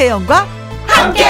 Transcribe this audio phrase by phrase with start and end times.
[0.00, 0.46] 김혜영과
[0.86, 1.24] 함께.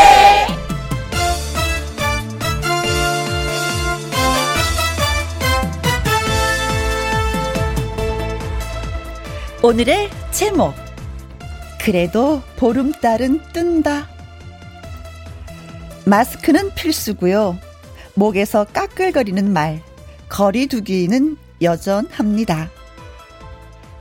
[9.60, 10.72] 오늘의 제목
[11.80, 14.06] 그래도 보름달은 뜬다.
[16.06, 17.58] 마스크는 필수고요.
[18.14, 19.82] 목에서 까끌거리는 말,
[20.28, 22.70] 거리두기는 여전합니다.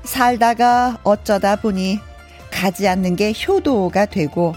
[0.03, 1.99] 살다가 어쩌다 보니
[2.59, 4.53] 가지 않는 게 효도가 되고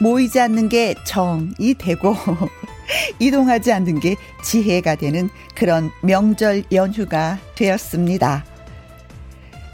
[0.00, 2.16] 모이지 않는 게 정이 되고
[3.20, 8.44] 이동하지 않는 게 지혜가 되는 그런 명절 연휴가 되었습니다.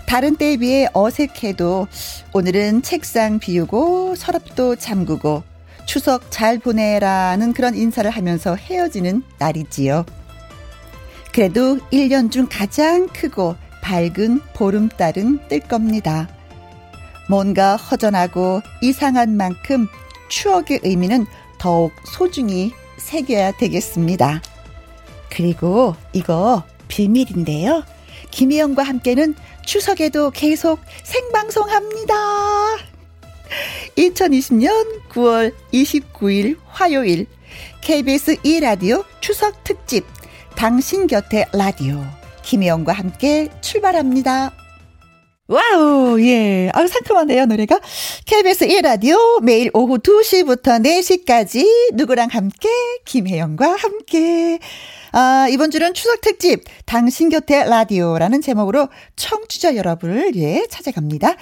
[0.07, 1.87] 다른 때에 비해 어색해도
[2.35, 5.43] 오늘은 책상 비우고 서랍도 잠그고
[5.87, 10.05] 추석 잘 보내라는 그런 인사를 하면서 헤어지는 날이지요.
[11.33, 16.29] 그래도 1년 중 가장 크고 밝은 보름달은 뜰 겁니다.
[17.29, 19.89] 뭔가 허전하고 이상한 만큼
[20.29, 21.27] 추억의 의미는
[21.59, 24.43] 더욱 소중히 새겨야 되겠습니다.
[25.31, 27.85] 그리고 이거 비밀인데요.
[28.31, 32.15] 김희영과 함께는 추석에도 계속 생방송합니다.
[33.97, 37.27] 2020년 9월 29일 화요일
[37.81, 40.05] KBS 2라디오 추석 특집
[40.57, 42.03] 당신 곁에 라디오
[42.43, 44.66] 김혜영과 함께 출발합니다.
[45.49, 46.71] Wow, 예.
[46.75, 47.79] 아유, 상큼한데요, 노래가.
[48.25, 52.69] KBS 1라디오 매일 오후 2시부터 4시까지 누구랑 함께,
[53.05, 54.59] 김혜영과 함께.
[55.13, 61.37] 아, 이번 주는 추석 특집, 당신 곁에 라디오라는 제목으로 청취자 여러분을, 예, 찾아갑니다.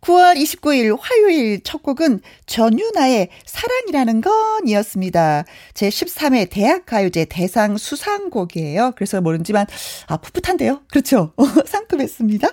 [0.00, 5.44] 9월 29일 화요일 첫 곡은 전유나의 사랑이라는 건이었습니다.
[5.74, 8.92] 제 13회 대학가요제 대상 수상곡이에요.
[8.96, 9.66] 그래서 모르지만,
[10.06, 10.80] 아, 풋풋한데요?
[10.90, 11.34] 그렇죠.
[11.66, 12.48] 상큼했습니다.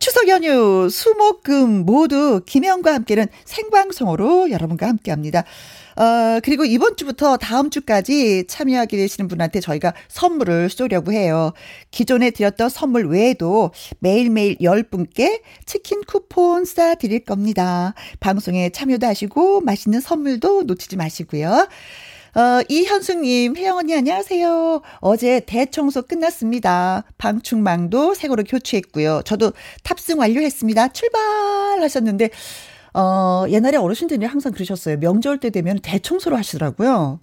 [0.00, 5.44] 추석 연휴, 수목금 모두 김혜영과 함께는 생방송으로 여러분과 함께 합니다.
[5.94, 11.52] 어, 그리고 이번 주부터 다음 주까지 참여하게 되시는 분한테 저희가 선물을 쏘려고 해요.
[11.90, 17.92] 기존에 드렸던 선물 외에도 매일매일 10분께 치킨 쿠폰 싸 드릴 겁니다.
[18.20, 21.68] 방송에 참여도 하시고 맛있는 선물도 놓치지 마시고요.
[22.34, 24.82] 어, 이현숙님, 혜영 언니 안녕하세요.
[25.00, 27.02] 어제 대청소 끝났습니다.
[27.18, 29.22] 방충망도 새거로 교체했고요.
[29.24, 29.52] 저도
[29.82, 30.88] 탑승 완료했습니다.
[30.92, 32.30] 출발하셨는데,
[32.94, 34.98] 어, 옛날에 어르신들이 항상 그러셨어요.
[34.98, 37.18] 명절 때 되면 대청소를 하시더라고요.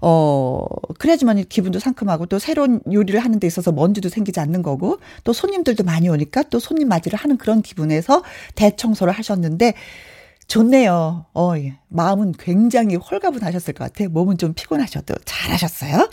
[0.00, 0.66] 어,
[0.98, 5.84] 그래야지만 기분도 상큼하고 또 새로운 요리를 하는 데 있어서 먼지도 생기지 않는 거고 또 손님들도
[5.84, 8.24] 많이 오니까 또 손님 맞이를 하는 그런 기분에서
[8.56, 9.74] 대청소를 하셨는데
[10.50, 11.26] 좋네요.
[11.32, 11.78] 어, 예.
[11.88, 14.08] 마음은 굉장히 홀가분하셨을 것 같아요.
[14.08, 16.10] 몸은 좀 피곤하셔도 잘하셨어요.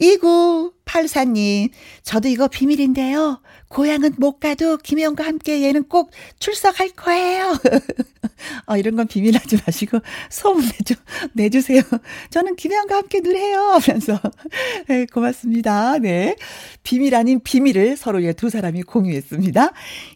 [0.00, 1.70] 2984님,
[2.02, 3.40] 저도 이거 비밀인데요.
[3.68, 7.58] 고향은 못 가도 김혜영과 함께 얘는 꼭 출석할 거예요.
[8.66, 9.98] 어, 이런 건 비밀하지 마시고
[10.30, 10.94] 소문 내주,
[11.32, 11.82] 내주세요.
[12.30, 13.78] 저는 김혜영과 함께 늘 해요.
[13.80, 14.20] 하면서.
[14.88, 15.98] 네, 고맙습니다.
[15.98, 16.36] 네.
[16.82, 19.72] 비밀 아닌 비밀을 서로의 두 사람이 공유했습니다.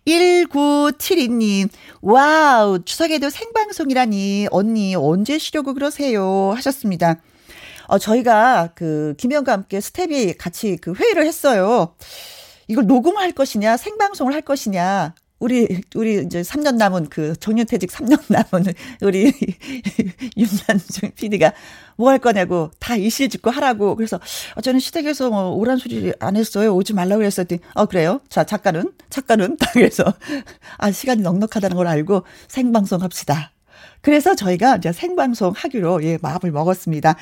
[0.07, 1.69] 1972님,
[2.03, 6.53] wow, 추석에도 생방송이라니, 언니, 언제 쉬려고 그러세요?
[6.55, 7.21] 하셨습니다.
[7.91, 11.97] 어, 저희가 그, 김혜영과 함께 스텝이 같이 그 회의를 했어요.
[12.69, 15.15] 이걸 녹음할 것이냐, 생방송을 할 것이냐.
[15.41, 19.33] 우리, 우리 이제 3년 남은 그 정년퇴직 3년 남은 우리
[20.37, 21.53] 윤산중 PD가
[21.97, 23.97] 뭐 할 거냐고 다 이실직고 하라고.
[23.97, 24.21] 그래서
[24.55, 26.77] 어, 저는 시댁에서 뭐 오란 소리 안 했어요.
[26.77, 28.21] 오지 말라고 그랬더니 어, 그래요?
[28.29, 28.93] 자, 작가는?
[29.09, 29.57] 작가는?
[29.73, 30.05] 그래서
[30.79, 33.51] 아, 시간이 넉넉하다는 걸 알고 생방송 합시다.
[34.03, 37.17] 그래서 저희가 이제 생방송 하기로 예, 마음을 먹었습니다.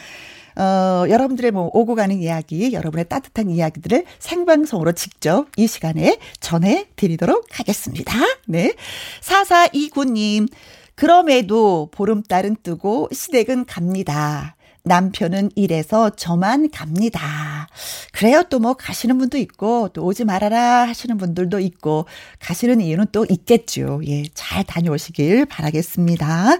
[0.58, 7.46] 어, 여러분들의 뭐 오고 가는 이야기, 여러분의 따뜻한 이야기들을 생방송으로 직접 이 시간에 전해 드리도록
[7.52, 8.14] 하겠습니다.
[8.46, 8.74] 네.
[9.22, 10.48] 4429님,
[10.96, 14.56] 그럼에도 보름달은 뜨고 시댁은 갑니다.
[14.82, 17.68] 남편은 일해서 저만 갑니다.
[18.12, 18.42] 그래요.
[18.50, 22.06] 또 뭐 가시는 분도 있고, 또 오지 말아라 하시는 분들도 있고,
[22.40, 24.00] 가시는 이유는 또 있겠죠.
[24.06, 26.58] 예, 잘 다녀오시길 바라겠습니다.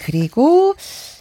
[0.00, 0.74] 그리고,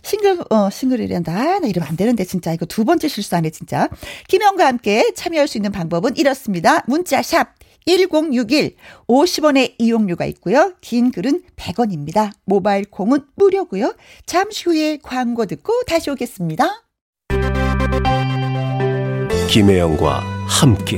[0.10, 1.60] 싱글, 어, 싱글이란다.
[1.60, 2.52] 나 이러면 안 되는데, 진짜.
[2.52, 3.90] 이거 두 번째 실수하네, 진짜.
[4.28, 6.84] 김영과 함께 참여할 수 있는 방법은 이렇습니다.
[6.88, 7.54] 문자 샵
[7.86, 8.76] 1061,
[9.08, 10.74] 50원의 이용료가 있고요.
[10.82, 12.32] 긴 글은 100원입니다.
[12.46, 13.96] 모바일 콩은 무료고요.
[14.26, 16.84] 잠시 후에 광고 듣고 다시 오겠습니다.
[19.48, 20.98] 김혜영과 함께.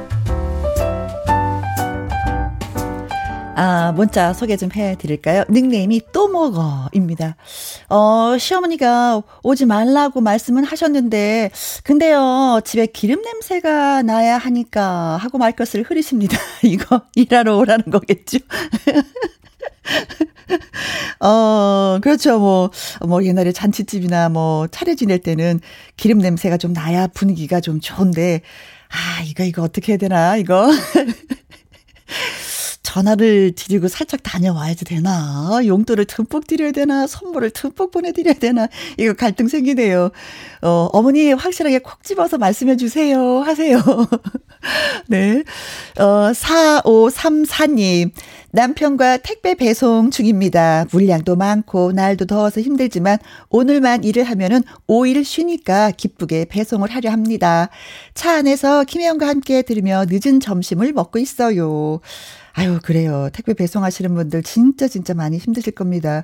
[3.63, 5.43] 아, 문자 소개 좀 해드릴까요?
[5.47, 7.35] 닉네임이 또 먹어입니다.
[7.89, 11.51] 어, 시어머니가 오지 말라고 말씀은 하셨는데,
[11.83, 16.39] 근데요, 집에 기름 냄새가 나야 하니까 하고 말 것을 흐리십니다.
[16.65, 18.39] 이거 일하러 오라는 거겠죠?
[21.21, 22.39] 어, 그렇죠.
[22.39, 22.71] 뭐,
[23.05, 25.59] 뭐, 옛날에 잔치집이나 뭐, 차례 지낼 때는
[25.97, 28.41] 기름 냄새가 좀 나야 분위기가 좀 좋은데,
[28.89, 30.67] 아, 이거, 이거 어떻게 해야 되나, 이거.
[32.91, 35.61] 전화를 드리고 살짝 다녀와야지 되나?
[35.65, 37.07] 용돈을 듬뿍 드려야 되나?
[37.07, 38.67] 선물을 듬뿍 보내드려야 되나?
[38.97, 40.11] 이거 갈등 생기네요.
[40.61, 43.39] 어, 어머니 확실하게 콕 집어서 말씀해 주세요.
[43.39, 43.79] 하세요.
[45.07, 45.43] 네.
[45.99, 48.11] 어, 4534님.
[48.53, 50.85] 남편과 택배 배송 중입니다.
[50.91, 53.17] 물량도 많고 날도 더워서 힘들지만
[53.49, 57.69] 오늘만 일을 하면은 5일 쉬니까 기쁘게 배송을 하려 합니다.
[58.13, 62.01] 차 안에서 김혜영과 함께 들으며 늦은 점심을 먹고 있어요.
[62.53, 63.29] 아유, 그래요.
[63.33, 66.23] 택배 배송하시는 분들 진짜 진짜 많이 힘드실 겁니다.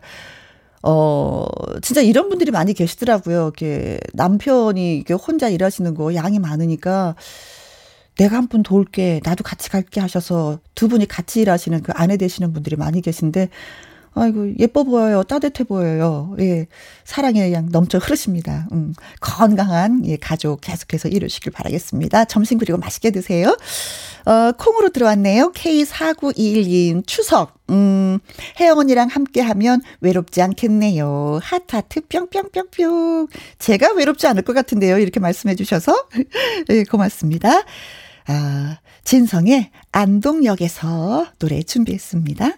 [0.84, 1.46] 어,
[1.82, 3.44] 진짜 이런 분들이 많이 계시더라고요.
[3.44, 7.16] 이렇게 남편이 이렇게 혼자 일하시는 거 양이 많으니까
[8.18, 12.52] 내가 한 분 도울게, 나도 같이 갈게 하셔서 두 분이 같이 일하시는 그 아내 되시는
[12.54, 13.50] 분들이 많이 계신데
[14.20, 15.24] 아이고, 예뻐 보여요.
[15.24, 16.36] 따뜻해 보여요.
[16.40, 16.68] 예.
[17.04, 18.68] 사랑의 그냥 넘쳐 흐르십니다.
[18.72, 22.26] 음, 건강한, 예, 가족 계속해서 이루시길 바라겠습니다.
[22.26, 23.58] 점심 그리고 맛있게 드세요.
[24.26, 25.52] 어, 콩으로 들어왔네요.
[25.54, 27.56] K4921님, 추석.
[27.70, 28.20] 음,
[28.60, 31.40] 혜영 언니랑 함께 하면 외롭지 않겠네요.
[31.42, 33.28] 하트하트 뿅뿅뿅뿅.
[33.60, 35.00] 제가 외롭지 않을 것 같은데요.
[35.00, 36.08] 이렇게 말씀해 주셔서.
[36.70, 37.64] 예, 고맙습니다.
[38.28, 42.58] 아, 진성의 안동역에서 노래 준비했습니다.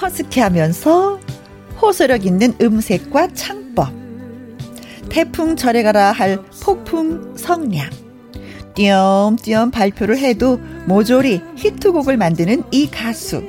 [0.00, 1.20] 허스키하면서
[1.80, 3.92] 호소력 있는 음색과 창법.
[5.08, 7.90] 태풍 절에 가라 할 폭풍 성량.
[8.74, 13.42] 띄엄띄엄 발표를 해도 모조리 히트곡을 만드는 이 가수.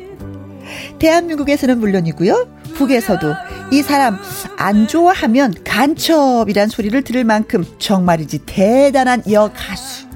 [0.99, 2.47] 대한민국에서는 물론이고요.
[2.75, 3.33] 북에서도
[3.71, 4.17] 이 사람
[4.57, 10.07] 안 좋아하면 간첩이란 소리를 들을 만큼 정말이지 대단한 여가수.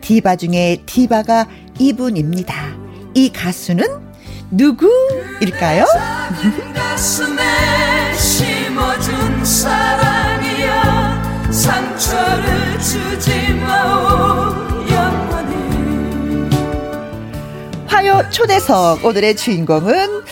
[0.00, 1.46] 디바 중에 디바가
[1.78, 2.54] 이분입니다.
[3.14, 4.09] 이 가수는
[4.50, 5.84] 누구일까요?
[17.86, 20.22] 화요 초대석 오늘의 주인공은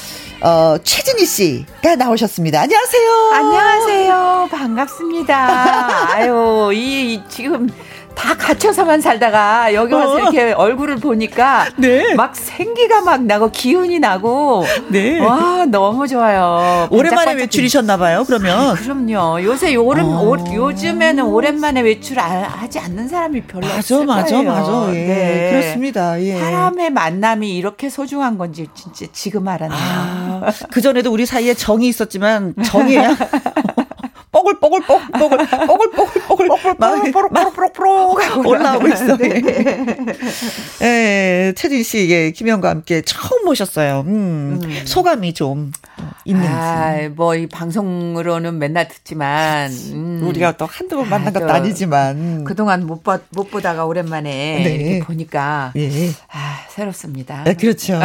[0.40, 2.60] 어, 최진희 씨가 나오셨습니다.
[2.60, 3.10] 안녕하세요.
[3.34, 4.48] 안녕하세요.
[4.52, 6.14] 반갑습니다.
[6.14, 7.68] 아유, 이, 지금
[8.18, 10.18] 다 갇혀서만 살다가 여기 와서 어.
[10.18, 12.14] 이렇게 얼굴을 보니까 네.
[12.14, 15.20] 막 생기가 막 나고 기운이 나고 네.
[15.20, 16.88] 와 너무 좋아요.
[16.90, 18.24] 오랜만에 외출이셨나 봐요.
[18.26, 19.44] 그러면 아, 그럼요.
[19.44, 20.20] 요새 오랜 어.
[20.22, 24.50] 오, 요즘에는 오랜만에 외출 하지 않는 사람이 별로 맞아, 없을 맞아, 거예요.
[24.50, 24.94] 맞아, 맞아.
[24.94, 25.06] 예.
[25.06, 25.50] 네.
[25.52, 26.20] 그렇습니다.
[26.20, 26.38] 예.
[26.40, 29.78] 사람의 만남이 이렇게 소중한 건지 진짜 지금 알았네요.
[29.80, 32.96] 아, 그 전에도 우리 사이에 정이 있었지만 정이
[34.30, 36.48] 뽀글뽀글 뽀글뽀글 뽀글뽀글
[37.28, 39.16] 뽀글뽀글 올라오고 있어.
[39.16, 39.42] 네.
[40.82, 44.04] 예, 최진 씨, 예, 김영과 함께 처음 모셨어요.
[44.06, 44.82] 음, 음.
[44.84, 45.72] 소감이 좀
[46.24, 46.48] 있는지.
[46.48, 53.02] 아, 뭐이 방송으로는 맨날 듣지만 음, 우리가 또 한두 번 만난 것도 아니지만 그동안 못,
[53.02, 54.30] 봐, 못 보다가 오랜만에
[54.62, 54.74] 네.
[54.74, 56.10] 이렇게 보니까 예.
[56.30, 57.44] 아, 새롭습니다.
[57.44, 57.98] 네, 그렇죠.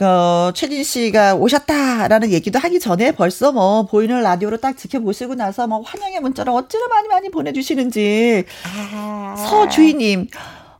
[0.00, 5.80] 어, 최진 씨가 오셨다라는 얘기도 하기 전에 벌써 뭐 보이는 라디오로 딱 지켜보시고 나서 뭐
[5.82, 9.34] 환영의 문자를 어찌나 많이 많이 보내주시는지 아.
[9.36, 10.28] 서주희님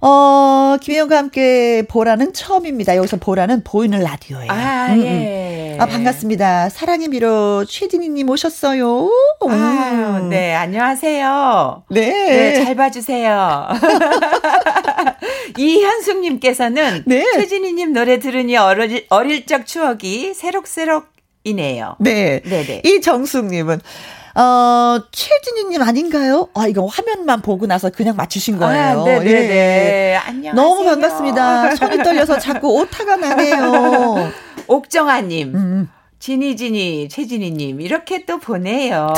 [0.07, 2.95] 어, 김혜영과 함께 보라는 처음입니다.
[2.97, 4.53] 여기서 보라는 보이는 라디오예요.
[4.53, 5.07] 아, 음, 음.
[5.07, 5.79] 예.
[5.81, 6.69] 아, 반갑습니다.
[6.69, 9.11] 사랑의 미로 최진희님 오셨어요.
[9.49, 11.85] 아, 네, 안녕하세요.
[11.89, 12.11] 네.
[12.11, 13.69] 네, 잘 봐주세요.
[15.57, 17.25] 이현숙님께서는 네.
[17.37, 21.07] 최진희님 노래 들으니 어릴, 어릴 적 추억이 새록새록
[21.45, 21.97] 이네요.
[21.99, 22.41] 네.
[22.43, 22.83] 네네.
[22.85, 23.81] 이정숙님은
[24.35, 26.49] 어, 최진희님 아닌가요?
[26.55, 29.01] 아, 이거 화면만 보고 나서 그냥 맞추신 거예요.
[29.01, 29.25] 아, 네네네.
[29.25, 30.17] 네, 네.
[30.17, 30.55] 안녕.
[30.57, 31.77] 너무 반갑습니다.
[31.77, 34.33] 손이 떨려서 자꾸 오타가 나네요.
[34.67, 35.55] 옥정아님.
[35.55, 35.89] 음.
[36.19, 39.13] 지니지니 최진희님 이렇게 또 보내요.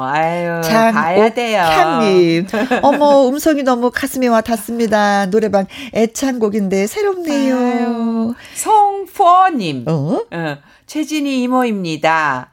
[0.00, 1.60] 아유 장, 가야 돼요.
[1.62, 2.44] 향님
[2.82, 5.26] 어머 음성이 너무 가슴에 와 닿습니다.
[5.26, 7.56] 노래방 애창곡인데 새롭네요.
[7.56, 10.22] 아유, 송포님 어?
[10.28, 12.50] 어, 최진희 이모입니다.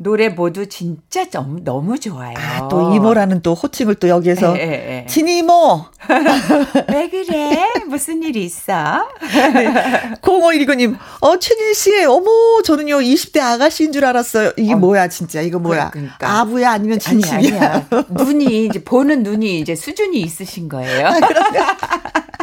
[0.00, 2.34] 노래 모두 진짜 좀, 너무 좋아요.
[2.36, 4.56] 아, 또 이모라는 또 호칭을 또 여기에서.
[4.56, 5.06] 에, 에, 에.
[5.06, 5.84] 진이 이모!
[6.88, 7.68] 왜 그래?
[7.88, 9.08] 무슨 일이 있어?
[9.20, 10.14] 네.
[10.22, 14.52] 0519님, 어, 최진 씨, 어머, 저는요, 20대 아가씨인 줄 알았어요.
[14.56, 15.90] 이게 어, 뭐야, 진짜, 이거 뭐야.
[15.90, 16.40] 그러니까.
[16.40, 17.86] 아부야, 아니면 진심이야?
[17.90, 21.08] 아니, 눈이, 이제 보는 눈이 이제 수준이 있으신 거예요.
[21.08, 21.12] 아,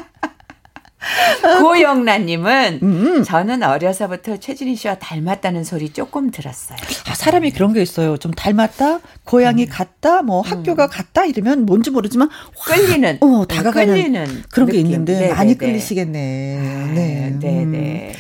[1.62, 3.24] 고영란님은 음.
[3.24, 6.78] 저는 어려서부터 최진희 씨와 닮았다는 소리 조금 들었어요.
[7.08, 8.18] 아, 사람이 그런 게 있어요.
[8.18, 9.70] 좀 닮았다, 고향이 음.
[9.70, 10.90] 같다, 뭐 학교가 음.
[10.90, 12.30] 같다 이러면 뭔지 모르지만
[12.66, 14.68] 끌리는, 어 다가가는 끌리는 그런 느낌.
[14.68, 15.34] 게 있는데 네네네.
[15.34, 15.66] 많이 네, 네.
[15.66, 16.58] 끌리시겠네.
[16.60, 18.14] 아, 네, 네, 네.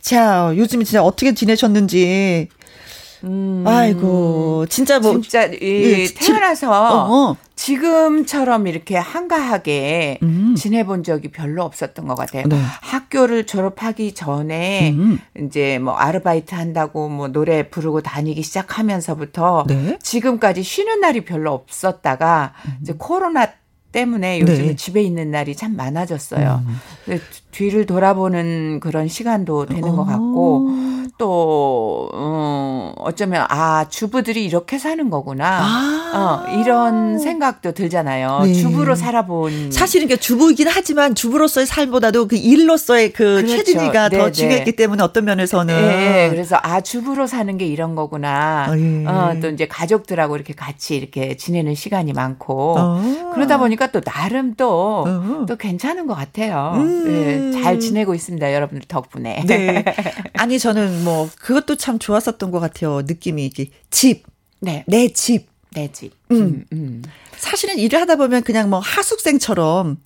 [0.00, 2.48] 자, 요즘 진짜 어떻게 지내셨는지
[3.24, 3.64] 음.
[3.66, 5.20] 아이고, 진짜 뭐.
[5.20, 7.36] 진짜, 이, 예, 태어나서 어, 어.
[7.56, 10.54] 지금처럼 이렇게 한가하게 음.
[10.56, 12.44] 지내본 적이 별로 없었던 것 같아요.
[12.46, 12.56] 네.
[12.82, 15.18] 학교를 졸업하기 전에 음.
[15.38, 19.98] 이제 뭐 아르바이트 한다고 뭐 노래 부르고 다니기 시작하면서부터 네.
[20.02, 22.78] 지금까지 쉬는 날이 별로 없었다가 음.
[22.82, 23.48] 이제 코로나
[23.92, 24.76] 때문에 요즘 네.
[24.76, 26.62] 집에 있는 날이 참 많아졌어요.
[26.66, 27.20] 음.
[27.50, 31.06] 뒤를 돌아보는 그런 시간도 되는 것 같고 어.
[31.18, 36.44] 또 어, 어쩌면 아 주부들이 이렇게 사는 거구나 아.
[36.46, 38.40] 어, 이런 생각도 들잖아요.
[38.44, 38.52] 네.
[38.52, 43.56] 주부로 살아본 사실은 그 주부이긴 하지만 주부로서의 삶보다도 그 일로서의 그 그렇죠.
[43.56, 44.32] 최진이가 네, 더 네.
[44.32, 48.66] 중요했기 때문에 어떤 면에서는 네, 그래서 아 주부로 사는 게 이런 거구나.
[48.68, 49.06] 아, 예.
[49.06, 53.32] 어, 또 이제 가족들하고 이렇게 같이 이렇게 지내는 시간이 많고 어.
[53.34, 55.46] 그러다 보니 까 또 나름 또또 어.
[55.48, 56.72] 또 괜찮은 것 같아요.
[56.76, 57.04] 음.
[57.04, 57.62] 네.
[57.62, 58.52] 잘 지내고 있습니다.
[58.52, 59.44] 여러분들 덕분에.
[59.46, 59.84] 네.
[60.34, 63.02] 아니 저는 뭐 그것도 참 좋았었던 것 같아요.
[63.02, 63.50] 느낌이
[63.90, 64.24] 집.
[64.60, 64.84] 네.
[64.86, 65.48] 내 집.
[65.72, 66.12] 내 집.
[66.30, 66.36] 음.
[66.36, 67.02] 음, 음.
[67.36, 69.98] 사실은 일을 하다 보면 그냥 뭐 하숙생처럼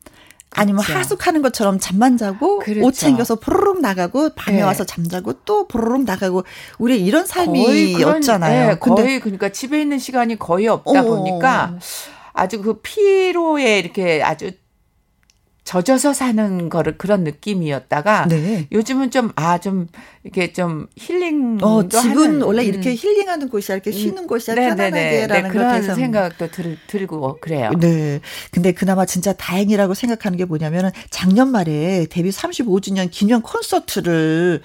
[0.53, 0.99] 아니면 그렇죠.
[0.99, 2.87] 하숙하는 것처럼 잠만 자고 그렇죠.
[2.87, 4.63] 옷 챙겨서 포로록 나가고 밤에 네.
[4.63, 6.45] 와서 잠자고 또 포로록 나가고
[6.79, 8.69] 우리 이런 삶이었잖아요.
[8.69, 11.03] 네, 거의 그러니까 집에 있는 시간이 거의 없다 어.
[11.05, 11.79] 보니까
[12.33, 14.53] 아주 그 피로에 이렇게 아주
[15.71, 18.67] 젖어서 사는 거를 그런 느낌이었다가 네.
[18.73, 19.87] 요즘은 좀 아좀 아, 좀
[20.25, 22.97] 이렇게 좀 힐링 어 집은 하는, 원래 이렇게 음.
[22.99, 24.27] 힐링하는 곳이야 이렇게 쉬는 음.
[24.27, 24.69] 곳이야 네.
[24.69, 27.71] 편안하게라는 네, 그런 생각도 들, 들고 그래요.
[27.79, 28.21] 네.
[28.51, 34.63] 근데 그나마 진짜 다행이라고 생각하는 게 뭐냐면은 작년 말에 데뷔 35주년 기념 콘서트를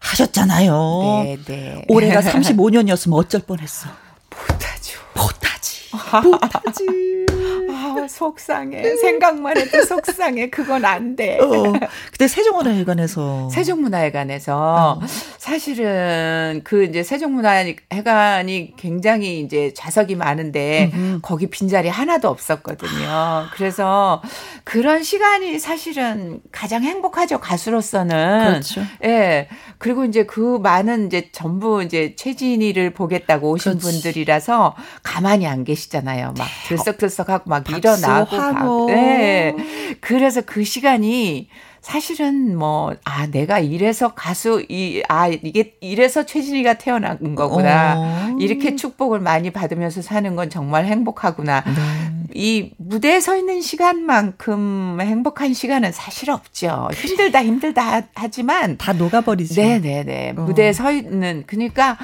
[0.00, 1.22] 하셨잖아요.
[1.24, 1.84] 네, 네.
[1.88, 3.88] 올해가 35년이었으면 어쩔 뻔했어.
[4.30, 4.98] 못하죠.
[5.14, 5.77] 못하지.
[6.22, 6.86] 못하지.
[8.08, 8.96] 아, 속상해.
[8.96, 10.48] 생각만 해도 속상해.
[10.50, 11.38] 그건 안 돼.
[11.38, 11.72] 어,
[12.10, 13.50] 그때 세종문화회관에서.
[13.50, 15.06] 세종문화회관에서 어.
[15.36, 21.18] 사실은 그 이제 세종문화회관이 굉장히 이제 좌석이 많은데 음흠.
[21.22, 23.46] 거기 빈자리 하나도 없었거든요.
[23.54, 24.22] 그래서
[24.64, 27.40] 그런 시간이 사실은 가장 행복하죠.
[27.40, 28.48] 가수로서는.
[28.48, 28.82] 그렇죠.
[29.04, 29.48] 예.
[29.78, 34.02] 그리고 이제 그 많은 이제 전부 이제 최진희를 보겠다고 오신 그렇지.
[34.02, 36.34] 분들이라서 가만히 안 계시잖아요.
[36.36, 38.86] 막 들썩들썩하고 막 일어 나고 막.
[38.86, 39.54] 네.
[40.00, 41.48] 그래서 그 시간이
[41.80, 47.94] 사실은 뭐, 아, 내가 이래서 가수, 이, 아, 이게 이래서 최진희가 태어난 거구나.
[47.96, 48.36] 어.
[48.40, 51.62] 이렇게 축복을 많이 받으면서 사는 건 정말 행복하구나.
[51.64, 52.17] 네.
[52.34, 56.88] 이 무대에 서 있는 시간만큼 행복한 시간은 사실 없죠.
[56.94, 58.76] 힘들다, 힘들다 하지만.
[58.78, 59.60] 다 녹아버리죠.
[59.60, 60.34] 네네네.
[60.36, 60.42] 어.
[60.42, 61.96] 무대에 서 있는, 그러니까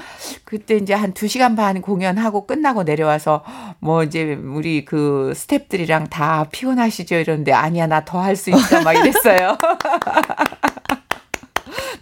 [0.44, 3.44] 그때 이제 한두 시간 반 공연하고 끝나고 내려와서
[3.80, 7.16] 뭐 이제 우리 그 스탭들이랑 다 피곤하시죠?
[7.16, 8.82] 이러는데 아니야, 나 더 할 수 있어.
[8.82, 9.56] 막 이랬어요.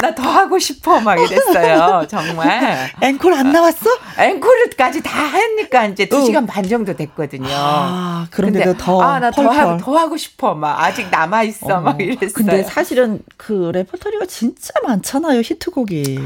[0.02, 2.06] 나 더 하고 싶어 막 이랬어요.
[2.08, 2.90] 정말.
[3.00, 3.88] 앵콜 안 나왔어?
[4.18, 6.46] 앵콜까지 다 하니까 이제 2시간 어.
[6.46, 7.48] 반 정도 됐거든요.
[7.50, 10.54] 아, 그런데도 더 아, 나더 하고 더 하고 싶어.
[10.54, 11.76] 막 아직 남아 있어.
[11.76, 11.80] 어.
[11.80, 12.32] 막 이랬어요.
[12.34, 15.40] 근데 사실은 그 레퍼토리가 진짜 많잖아요.
[15.40, 16.18] 히트곡이.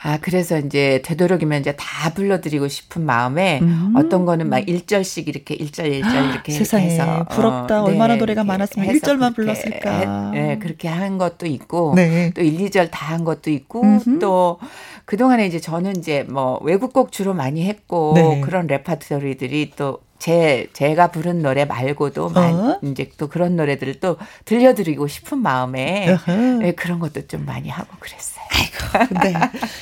[0.00, 3.94] 아, 그래서 이제 되도록이면 이제 다 불러드리고 싶은 마음에 음.
[3.96, 7.82] 어떤 거는 막 1절씩 이렇게 1절 1절 이렇게 세상에 해서 부럽다.
[7.82, 10.30] 어, 얼마나 네, 노래가 많았으면 1절만 불렀을까.
[10.32, 12.30] 네, 그렇게 한 것도 있고 네.
[12.34, 14.18] 또 1, 2절 다 한 것도 있고 음흠.
[14.18, 14.58] 또
[15.06, 18.40] 그동안에 이제 저는 이제 뭐 외국곡 주로 많이 했고 네.
[18.42, 22.78] 그런 레퍼토리들이 또 제 제가 부른 노래 말고도 어?
[22.82, 26.16] 이제 또 그런 노래들을 또 들려드리고 싶은 마음에
[26.60, 28.38] 네, 그런 것도 좀 많이 하고 그랬어요.
[28.50, 29.34] 아이고, 네.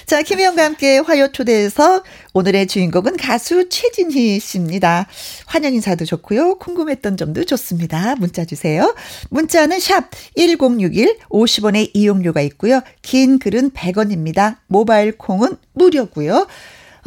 [0.06, 2.02] 자, 김혜영과 함께 화요 초대에서
[2.34, 5.06] 오늘의 주인공은 가수 최진희 씨입니다.
[5.46, 6.58] 환영 인사도 좋고요.
[6.58, 8.16] 궁금했던 점도 좋습니다.
[8.16, 8.94] 문자 주세요.
[9.30, 12.80] 문자는 샵 1061, 50원의 이용료가 있고요.
[13.02, 14.56] 긴 글은 100원입니다.
[14.66, 16.46] 모바일 콩은 무료고요.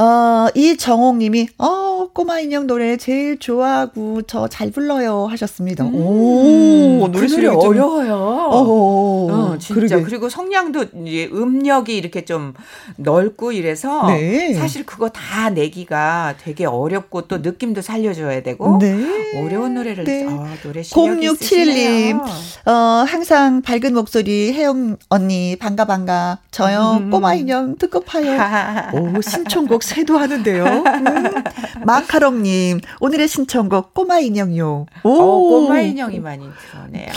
[0.01, 5.85] 어, 이정옥 님이, 어, 꼬마 인형 노래 제일 좋아하고 저 잘 불러요 하셨습니다.
[5.85, 8.15] 음, 오, 노래 그 노래 어려워요.
[8.15, 9.73] 어, 어, 진짜.
[9.75, 10.01] 그러게.
[10.03, 12.53] 그리고 성량도 이제 음력이 이렇게 좀
[12.97, 14.53] 넓고 이래서 네.
[14.53, 19.41] 사실 그거 다 내기가 되게 어렵고 또 느낌도 살려줘야 되고 네.
[19.41, 20.25] 어려운 노래를 네.
[20.25, 22.21] 어, 노래 0671님,
[22.65, 22.71] 어,
[23.07, 26.39] 항상 밝은 목소리 혜영 언니 반가 반가.
[26.51, 27.09] 저요 음.
[27.11, 28.29] 꼬마 인형 듣고 파요.
[28.93, 30.65] 오, 신청곡 새도 하는데요.
[30.65, 31.83] 음.
[31.83, 34.85] 마카롱님, 오늘의 신청곡 꼬마 인형요.
[35.03, 37.11] 오, 어, 꼬마 인형이 많이 들어오네요.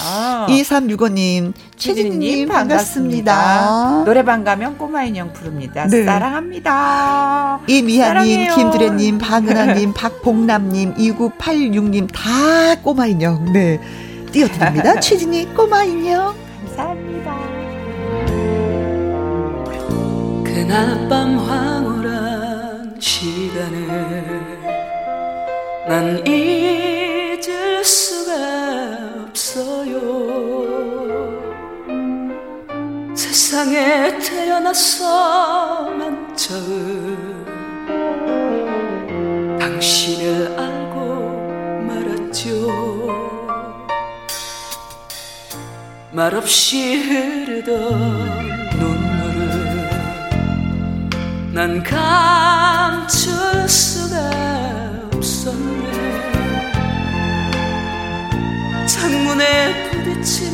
[0.48, 3.34] 2365님, 최진님 반갑습니다.
[3.34, 4.04] 반갑습니다.
[4.06, 5.86] 노래방 가면 꼬마 인형 부릅니다.
[5.86, 6.04] 네.
[6.04, 7.60] 사랑합니다.
[7.66, 13.52] 이미아님, 김두래님, 박은하님, 박봉남님, 2986님 다 꼬마 인형.
[13.52, 13.78] 네.
[14.32, 14.98] 띄워드립니다.
[15.00, 16.34] 최진이 꼬마 인형.
[16.64, 17.36] 감사합니다.
[20.44, 21.91] 그날 밤 황홀한
[23.02, 24.58] 시간을
[25.88, 28.32] 난 잊을 수가
[29.26, 29.98] 없어요.
[33.16, 37.44] 세상에 태어나서 난 처음
[39.58, 41.00] 당신을 알고
[41.88, 42.68] 말았죠.
[46.12, 48.62] 말없이 흐르던
[51.52, 51.82] 난
[53.12, 54.30] 감출 수가
[55.12, 55.92] 없었네.
[58.86, 60.51] 창문에 부딪히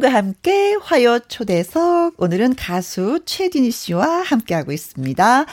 [0.00, 5.46] 김혜영과 함께 화요 초대석 오늘은 가수 최진희 씨와 함께하고 있습니다.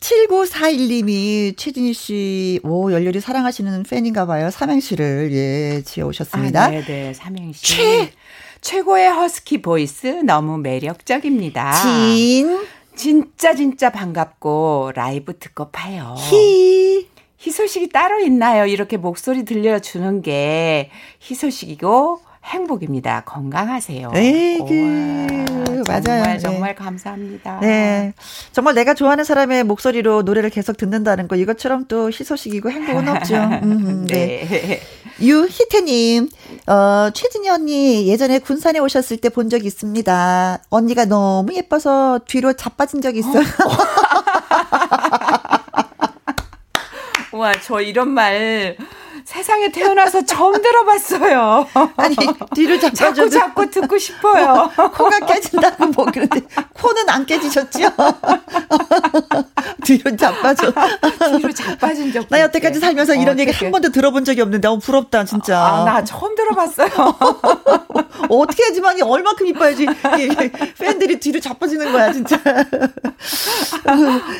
[0.00, 4.50] 7941님이 최진희 씨, 오, 열렬히 사랑하시는 팬인가 봐요.
[4.50, 6.64] 삼행시를, 예, 지어 오셨습니다.
[6.64, 7.62] 아, 네네, 네, 삼행시.
[7.76, 8.12] 최!
[8.60, 11.72] 최고의 husky voice 너무 매력적입니다.
[11.82, 12.66] 진.
[12.96, 16.16] 진짜 진짜 반갑고 라이브 듣고파요.
[16.18, 17.08] 희.
[17.40, 18.66] 희소식이 따로 있나요?
[18.66, 20.90] 이렇게 목소리 들려주는 게
[21.22, 23.22] 희소식이고 행복입니다.
[23.24, 24.12] 건강하세요.
[24.14, 26.02] 에이그 맞아요.
[26.02, 26.74] 정말, 정말 네.
[26.74, 27.60] 감사합니다.
[27.60, 28.12] 네.
[28.52, 33.34] 정말 내가 좋아하는 사람의 목소리로 노래를 계속 듣는다는 거 이것처럼 또 희소식이고 행복은 없죠.
[33.64, 34.46] 음, 네.
[34.48, 34.80] 네.
[35.20, 36.28] 유희태님,
[36.66, 40.58] 어, 최진희 언니 예전에 군산에 오셨을 때 본 적 있습니다.
[40.70, 43.42] 언니가 너무 예뻐서 뒤로 자빠진 적 있어요.
[47.32, 48.76] 와, 저 이런 말
[49.24, 51.66] 세상에 태어나서 처음 들어봤어요.
[51.96, 52.14] 아니
[52.54, 54.70] 뒤로 잡아줘 자꾸 자꾸 듣고 싶어요.
[54.76, 56.40] 뭐, 코가 깨진다고 뭐 그런데
[56.74, 57.78] 코는 안 깨지셨죠?
[59.84, 60.72] 뒤로 자빠져.
[61.36, 62.26] 뒤로 자빠진 적.
[62.28, 65.58] 나 여태까지 살면서 이런 어, 얘기 한 번도 들어본 적이 없는데 너무 부럽다 진짜.
[65.58, 66.88] 아, 나 처음 들어봤어요.
[68.28, 69.86] 어떻게 하지만이 얼마큼 이뻐야지
[70.78, 72.38] 팬들이 뒤로 자빠지는 거야 진짜.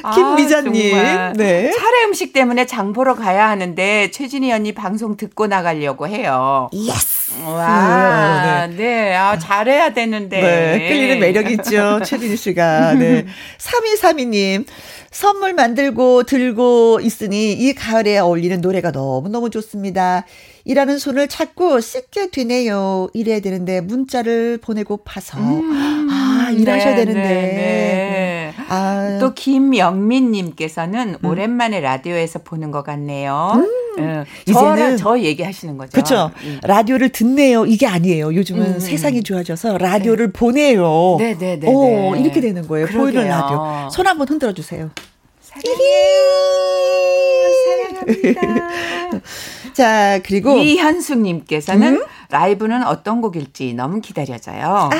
[0.02, 0.98] 아, 김미자님.
[0.98, 1.70] 아, 네.
[1.72, 6.68] 차례 음식 때문에 장 보러 가야 하는데 최진희 언니 방송 듣고 나가려고 해요.
[6.72, 7.32] Yes.
[7.46, 8.76] 와, 네.
[8.76, 9.14] 네.
[9.14, 10.40] 아, 잘해야 되는데.
[10.40, 10.88] 네.
[10.88, 12.00] 끌리는 매력 있죠.
[12.04, 12.94] 최진희 씨가.
[12.94, 13.26] 네.
[13.58, 14.66] 3232님.
[15.10, 20.24] 선물 만들고 들고 있으니 이 가을에 어울리는 노래가 너무너무 좋습니다.
[20.64, 23.08] 일하는 손을 찾고 씻게 되네요.
[23.14, 25.38] 이래야 되는데 문자를 보내고 파서.
[25.38, 27.20] 음, 아, 일하셔야 네, 되는데.
[27.22, 28.54] 네, 네.
[28.68, 29.18] 아.
[29.20, 31.28] 또 김영민님께서는 음.
[31.28, 33.52] 오랜만에 라디오에서 보는 것 같네요.
[33.56, 33.84] 음.
[33.96, 34.24] 네.
[34.48, 35.92] 이제는 저 얘기하시는 거죠.
[35.92, 36.30] 그렇죠.
[36.44, 36.58] 음.
[36.62, 37.66] 라디오를 듣네요.
[37.66, 38.34] 이게 아니에요.
[38.34, 38.80] 요즘은 음.
[38.80, 40.32] 세상이 좋아져서 라디오를 네.
[40.32, 41.16] 보내요.
[41.18, 41.68] 네, 네, 네.
[41.68, 42.20] 오, 네.
[42.20, 42.86] 이렇게 되는 거예요.
[42.86, 43.04] 그러게요.
[43.12, 43.88] 보이는 라디오.
[43.90, 44.90] 손 한번 흔들어 주세요.
[45.40, 45.74] 사랑해요.
[47.66, 49.20] 사랑합니다.
[49.74, 52.04] 자, 그리고 이현숙님께서는 음?
[52.30, 54.90] 라이브는 어떤 곡일지 너무 기다려져요.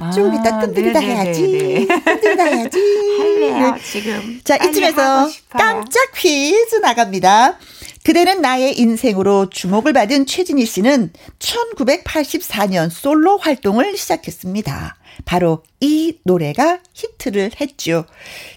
[0.00, 1.86] 아, 좀 이따 뜸들이다 해야지.
[2.04, 2.78] 뜸들이다 해야지.
[3.18, 3.80] 할래요, 네.
[3.82, 4.40] 지금.
[4.44, 7.58] 자, 이쯤에서 깜짝 퀴즈 나갑니다.
[8.02, 14.96] 그대는 나의 인생으로 주목을 받은 최진희 씨는 1984년 솔로 활동을 시작했습니다.
[15.24, 18.04] 바로 이 노래가 히트를 했죠.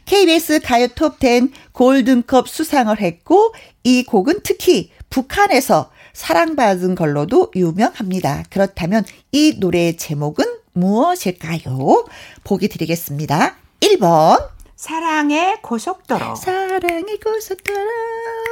[0.05, 8.43] KBS 가요 톱10 골든컵 수상을 했고 이 곡은 특히 북한에서 사랑받은 걸로도 유명합니다.
[8.49, 12.05] 그렇다면 이 노래의 제목은 무엇일까요?
[12.43, 13.55] 보기 드리겠습니다.
[13.81, 14.49] 1번.
[14.75, 16.35] 사랑의 고속도로.
[16.35, 17.79] 사랑의 고속도로.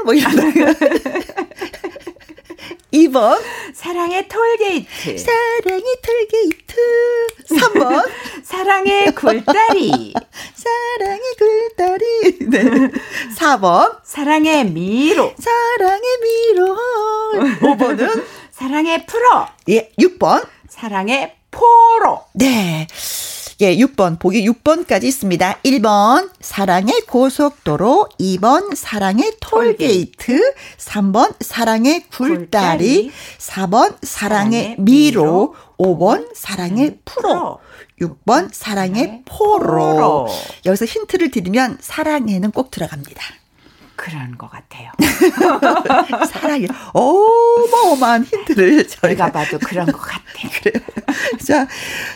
[0.06, 0.42] 뭐 이런 거.
[2.96, 3.42] 2번.
[3.74, 5.18] 사랑의 톨게이트.
[5.18, 6.76] 사랑의 톨게이트.
[7.50, 8.10] 3번.
[8.44, 10.14] 사랑의 굴다리.
[10.56, 12.40] 사랑의 굴다리.
[12.50, 12.92] 네.
[13.38, 14.00] 4번.
[14.04, 15.34] 사랑의 미로.
[15.38, 16.78] 사랑의 미로.
[17.60, 19.46] 5번은 사랑의 프로.
[19.70, 20.48] 예, 6번.
[20.70, 22.24] 사랑의 포로.
[22.34, 22.88] 네.
[23.62, 24.20] 예, 6번.
[24.20, 25.60] 보기 6번까지 있습니다.
[25.64, 28.10] 1번, 사랑의 고속도로.
[28.20, 30.54] 2번, 사랑의 톨게이트.
[30.78, 33.12] 3번, 사랑의 굴다리.
[33.38, 35.56] 4번, 사랑의 미로.
[35.78, 37.60] 5번, 사랑의 프로.
[38.02, 40.28] 6번, 사랑의 포로.
[40.66, 43.22] 여기서 힌트를 드리면, 사랑에는 꼭 들어갑니다.
[43.96, 44.92] 그런 것 같아요.
[46.32, 50.52] 사랑이 어마어마한 힌트를 저희가 봐도 그런 것 같아요.
[50.62, 50.84] 그래요.
[51.46, 51.68] 자,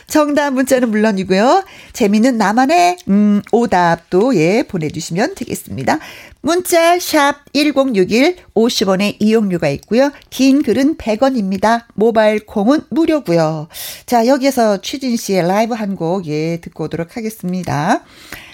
[0.07, 1.63] 정답 문자는 물론이고요.
[1.93, 5.99] 재미있는 나만의 음, 오답도 예 보내주시면 되겠습니다.
[6.41, 10.11] 문자 샵 1061 50원의 이용료가 있고요.
[10.29, 11.83] 긴 글은 100원입니다.
[11.95, 13.67] 모바일 콩은 무료고요.
[14.05, 18.03] 자, 여기에서 취진 씨의 라이브 한 곡 예 듣고 오도록 하겠습니다.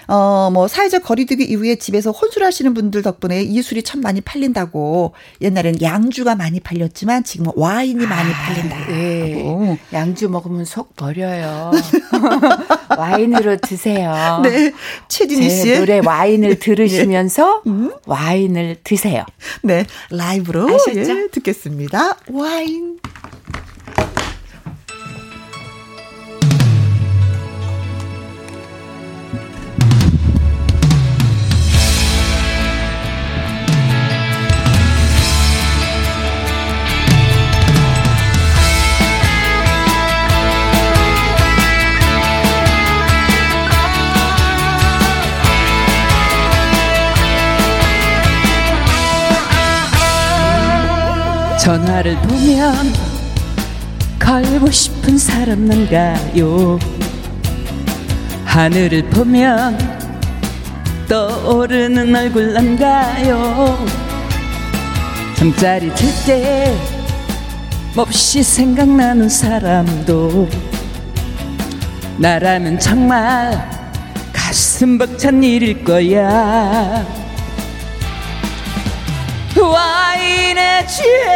[0.08, 5.14] 어, 뭐, 사회적 거리두기 이후에 집에서 혼술하시는 분들 덕분에 이 술이 참 많이 팔린다고.
[5.40, 8.86] 옛날에는 양주가 많이 팔렸지만 지금은 와인이 많이 아, 팔린다.
[8.86, 9.78] 네.
[9.92, 11.72] 양주 먹으면 속 버려요.
[12.96, 14.40] 와인으로 드세요.
[14.42, 14.72] 네.
[15.08, 15.78] 최진희 씨.
[15.78, 17.70] 노래 와인을 들으시면서 네.
[17.70, 17.92] 음?
[18.06, 19.24] 와인을 드세요.
[19.62, 19.84] 네.
[20.10, 20.68] 라이브로?
[20.94, 22.16] 예, 듣겠습니다.
[22.30, 22.98] 와인.
[51.66, 52.92] 전화를 보면
[54.20, 56.78] 걸고 싶은 사람 난가요?
[58.44, 59.76] 하늘을 보면
[61.08, 63.84] 떠오르는 얼굴 난가요?
[65.34, 66.72] 잠자리 들 때
[67.96, 70.48] 몹시 생각나는 사람도
[72.18, 73.68] 나라면 정말
[74.32, 77.04] 가슴 벅찬 일일 거야.
[79.58, 81.26] 와 인에 취해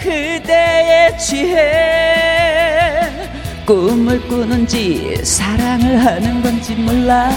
[0.00, 3.10] 그대의 취해
[3.66, 7.30] 꿈을 꾸는지 사랑을 하는 건지 몰라.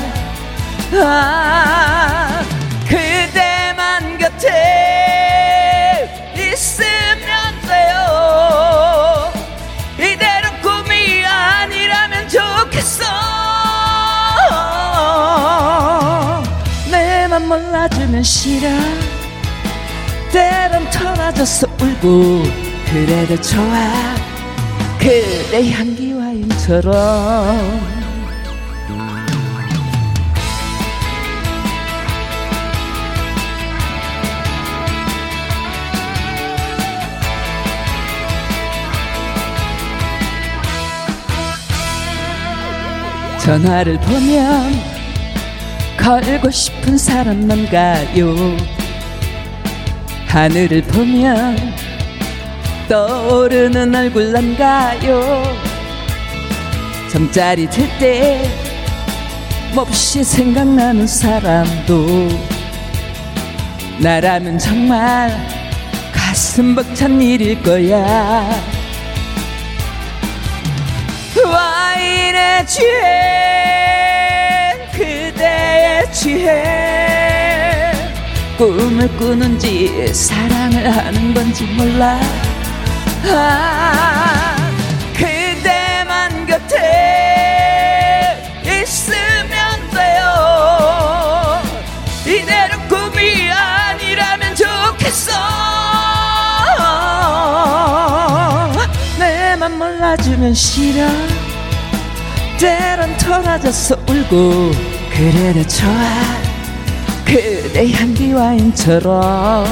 [0.94, 2.44] 아
[2.88, 4.50] 그대만 곁에
[6.36, 9.32] 있으면 돼요.
[9.98, 13.06] 이대로 꿈이 아니라면 좋겠어.
[17.48, 18.70] 몰라주면 싫어
[20.36, 22.44] 때론 털어져서 울고
[22.92, 24.16] 그래도 좋아.
[25.00, 27.96] 그대 향기 와 인처럼.
[43.40, 44.74] 전화를 보면
[45.98, 48.75] 걸고 싶은 사람만 가요
[50.28, 51.58] 하늘을 보면
[52.90, 55.44] 떠오르는 얼굴 난 가요?
[57.12, 58.50] 잠자리 들 때
[59.74, 62.30] 몹시 생각나는 사람도
[64.00, 65.32] 나라면 정말
[66.14, 68.50] 가슴 벅찬 일일 거야.
[71.46, 72.94] 와인에 취해
[74.94, 77.05] 그대의 취해
[78.58, 82.20] 꿈을 꾸는지 사랑을 하는 건지 몰라.
[83.28, 84.56] 아
[85.14, 86.78] 그대만 곁에
[88.64, 91.62] 있으면 돼요.
[92.26, 95.32] 이대로 꿈이 아니라면 좋겠어.
[99.20, 101.06] 내 맘 몰라주면 싫어.
[102.60, 104.72] 때론 털어져서 울고
[105.12, 105.92] 그래도 좋아
[107.26, 109.66] 그대 향기 와인처럼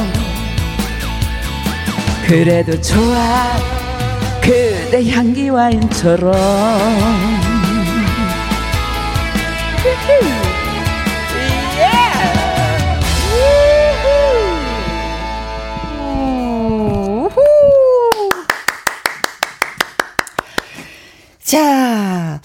[2.28, 3.54] 그래도 좋아.
[4.42, 6.34] 그대 향기 와인처럼.
[21.44, 22.42] 자,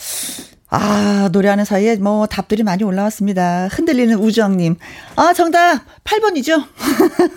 [0.71, 3.69] 아, 노래하는 사이에 뭐 답들이 많이 올라왔습니다.
[3.73, 4.77] 흔들리는 우정님.
[5.17, 6.63] 아, 정답 8번이죠?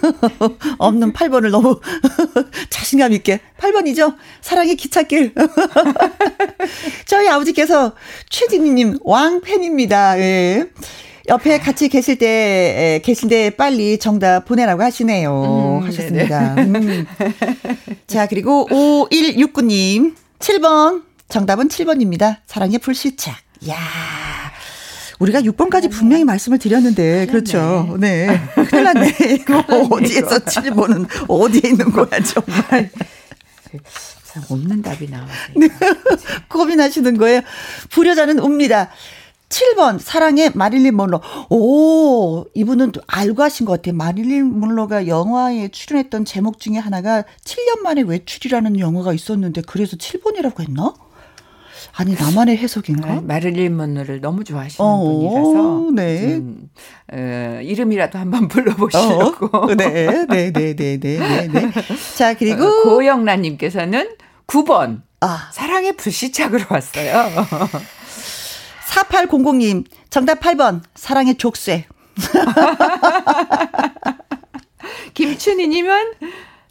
[0.78, 1.80] 없는 8번을 너무
[2.70, 3.40] 자신감 있게.
[3.58, 4.16] 8번이죠?
[4.42, 5.34] 사랑의 기찻길.
[7.06, 7.94] 저희 아버지께서
[8.30, 10.20] 최진희님 왕팬입니다.
[10.20, 10.66] 예.
[11.30, 15.80] 옆에 같이 계실 때, 계실 때 빨리 정답 보내라고 하시네요.
[15.82, 16.56] 음, 하셨습니다.
[16.58, 17.06] 음.
[18.08, 20.16] 자, 그리고 5169님.
[20.40, 21.04] 7번.
[21.32, 22.38] 정답은 7번입니다.
[22.46, 23.36] 사랑의 불시착.
[23.70, 23.78] 야
[25.20, 27.96] 우리가 6번까지 분명히 말씀을 드렸는데, 그렇죠.
[28.00, 28.28] 네.
[28.70, 29.16] 큰일 났네.
[29.40, 29.60] 이거
[29.92, 32.90] 어디에서 7번은 어디에 있는 거야, 정말.
[34.26, 35.28] 참 없는 답이 나와요.
[35.56, 35.70] 네.
[36.50, 37.42] 고민하시는 거예요.
[37.92, 38.90] 불효자는 웁니다.
[39.50, 41.22] 7번 사랑의 마릴린 mon로.
[41.50, 43.96] 오, 이분은 알고 하신 것 같아요.
[43.96, 50.94] 마릴린 mon로가 영화에 출연했던 제목 중에 하나가 7년 만에 외출이라는 영화가 있었는데 그래서 7번이라고 했나?
[51.94, 53.12] 아니 나만의 해석인가?
[53.12, 56.36] 아, 마릴린 먼로를 너무 좋아하시는 어, 분이라서 네.
[56.36, 56.70] 음,
[57.12, 59.58] 어, 이름이라도 한번 불러보시려고.
[59.58, 61.72] 어, 네, 네, 네, 네, 네, 네, 네.
[62.16, 64.16] 자 그리고 어, 고영란님께서는
[64.48, 65.50] 9번 아.
[65.54, 67.32] 사랑의 불시착으로 왔어요.
[68.88, 71.86] 4800님 정답 8번 사랑의 족쇄.
[75.14, 76.14] 김춘희님은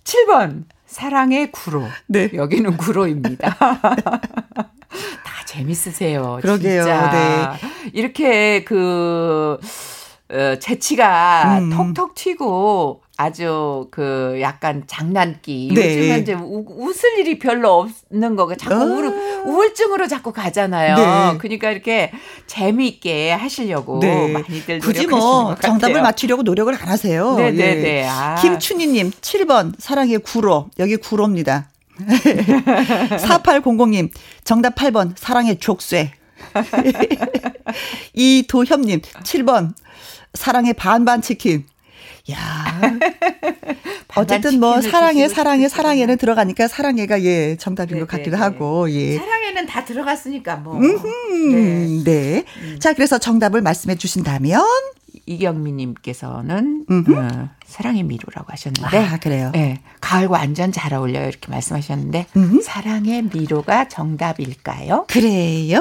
[0.05, 1.85] 7번 사랑의 구로.
[2.09, 2.31] 네.
[2.35, 3.55] 여기는 구로입니다.
[3.55, 6.41] 다 재밌으세요.
[6.43, 6.83] 그러게요.
[6.83, 7.11] 진짜.
[7.11, 7.91] 네.
[7.93, 9.57] 이렇게 그,
[10.33, 11.71] 어, 재치가 음.
[11.71, 15.73] 톡톡 튀고 아주 그 약간 장난기.
[15.75, 15.99] 네.
[15.99, 18.79] 요즘은 이제 우, 웃을 일이 별로 없는 거가 자꾸 어.
[18.79, 19.09] 우울,
[19.45, 20.97] 우울증으로 자꾸 가잖아요.
[20.97, 21.39] 네.
[21.39, 22.13] 그러니까 이렇게
[22.47, 24.33] 재미있게 하시려고 네.
[24.33, 27.37] 많이들 굳이 뭐 정답을 맞추려고 노력을 안 하세요.
[27.37, 27.59] 네 네네.
[27.59, 27.75] 예.
[27.75, 28.09] 네, 네.
[28.09, 28.37] 아.
[28.37, 31.69] 김춘희 님 7번 사랑의 구로 여기 구로입니다.
[32.01, 34.09] 4800님,
[34.45, 36.13] 정답 8번, 사랑의 족쇄.
[38.15, 39.75] 이도협님, 7번,
[40.33, 41.67] 사랑의 반반 치킨.
[42.31, 42.81] 야.
[44.17, 49.17] 어쨌든 뭐 사랑해 사랑해 사랑해는 들어가니까 사랑해가 예 정답인 네, 것 같기도 네, 하고 예.
[49.17, 50.81] 사랑해는 다 들어갔으니까 뭐.
[50.81, 52.03] 네.
[52.05, 52.45] 네.
[52.63, 52.79] 음.
[52.81, 54.63] 자 그래서 정답을 말씀해 주신다면?
[55.27, 59.51] 이경미님께서는 어, 사랑의 미로라고 하셨는데, 아, 그래요?
[59.55, 62.61] 네, 가을과 완전 잘 어울려요 이렇게 말씀하셨는데, 음흠.
[62.63, 65.07] 사랑의 미로가 정답일까요?
[65.09, 65.81] 그래요.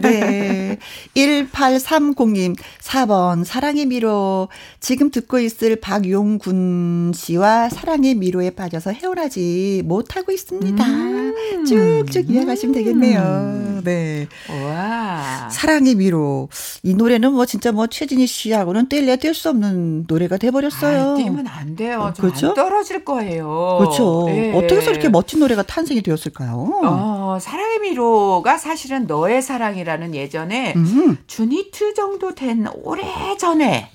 [0.00, 0.76] 네.
[1.14, 4.48] 1830님, 4번, 사랑의 미로.
[4.80, 10.84] 지금 듣고 있을 박용군 씨와 사랑의 미로에 빠져서 헤어나지 못하고 있습니다.
[10.84, 11.64] 음.
[11.64, 13.80] 쭉쭉 이어가시면 되겠네요.
[13.84, 14.26] 네.
[14.64, 15.48] 와.
[15.50, 16.48] 사랑의 미로.
[16.82, 21.16] 이 노래는 뭐 진짜 뭐 최진희 씨하고는 뗄래야 뗄 수 없는 노래가 돼버렸어요.
[21.17, 22.12] 아, 떼면 안 돼요.
[22.18, 22.54] 그렇죠?
[22.54, 23.76] 떨어질 거예요.
[23.78, 24.24] 그렇죠.
[24.26, 24.52] 네.
[24.56, 26.80] 어떻게 해서 이렇게 멋진 노래가 탄생이 되었을까요?
[26.84, 31.18] 어, 사랑의 미로가 사실은 너의 사랑 사랑이라는 예전에 음.
[31.26, 33.90] 주니트 정도 된 오래 전에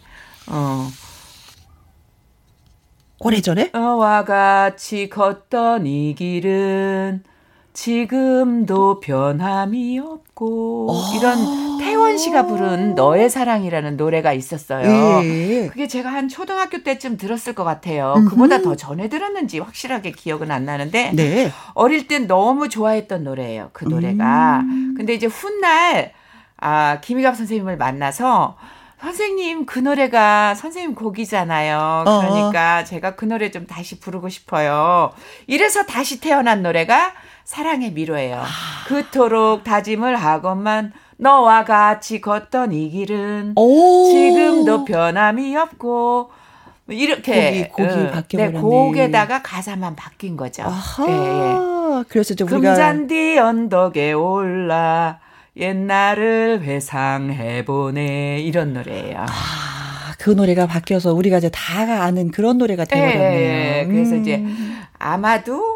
[0.48, 0.88] 어
[3.20, 3.72] 오래 전에?
[3.74, 7.24] 와 같이 걷던 이 길은
[7.74, 11.18] 지금도 변함이 없고 오.
[11.18, 15.24] 이런 태원 씨가 부른 너의 사랑이라는 노래가 있었어요.
[15.24, 15.68] 예.
[15.68, 18.14] 그게 제가 한 초등학교 때쯤 들었을 것 같아요.
[18.18, 18.30] 음흠.
[18.30, 21.52] 그보다 더 전에 들었는지 확실하게 기억은 안 나는데 네.
[21.74, 23.72] 어릴 땐 너무 좋아했던 노래예요.
[23.74, 24.60] 그 노래가.
[24.60, 24.94] 음.
[24.96, 26.14] 근데 이제 훗날
[26.58, 28.56] 아 김희갑 선생님을 만나서
[29.02, 32.04] 선생님 그 노래가 선생님 곡이잖아요.
[32.08, 32.22] 어.
[32.22, 32.84] 그러니까 어.
[32.86, 35.12] 제가 그 노래 좀 다시 부르고 싶어요.
[35.48, 37.12] 이래서 다시 태어난 노래가
[37.46, 38.38] 사랑의 미로예요.
[38.38, 38.46] 아.
[38.88, 44.12] 그토록 다짐을 하건만 너와 같이 걷던 이 길은 오.
[44.12, 46.32] 지금도 변함이 없고
[46.86, 50.64] 뭐 이렇게 곡이, 곡이 어, 바뀌어 네, 곡에다가 가사만 바뀐 거죠.
[50.64, 51.06] 아하.
[51.08, 51.12] 예,
[52.00, 52.04] 예.
[52.10, 55.20] 그래서 좀 우리가 금잔디 언덕에 올라
[55.56, 59.20] 옛날을 회상해 보네 이런 노래예요.
[59.20, 63.32] 아, 그 노래가 바뀌어서 우리가 이제 다 아는 그런 노래가 되버렸네요.
[63.32, 63.86] 예, 예.
[63.86, 64.22] 그래서 음.
[64.22, 64.44] 이제
[65.00, 65.73] 아마도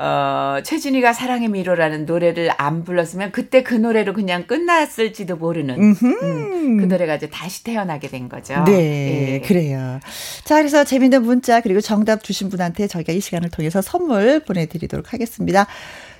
[0.00, 6.84] 어, 최진희가 사랑의 미로라는 노래를 안 불렀으면 그때 그 노래로 그냥 끝났을지도 모르는 음, 그
[6.84, 8.62] 노래가 이제 다시 태어나게 된 거죠.
[8.64, 9.40] 네, 예.
[9.40, 9.98] 그래요.
[10.44, 15.66] 자, 그래서 재밌는 문자 그리고 정답 주신 분한테 저희가 이 시간을 통해서 선물 보내드리도록 하겠습니다.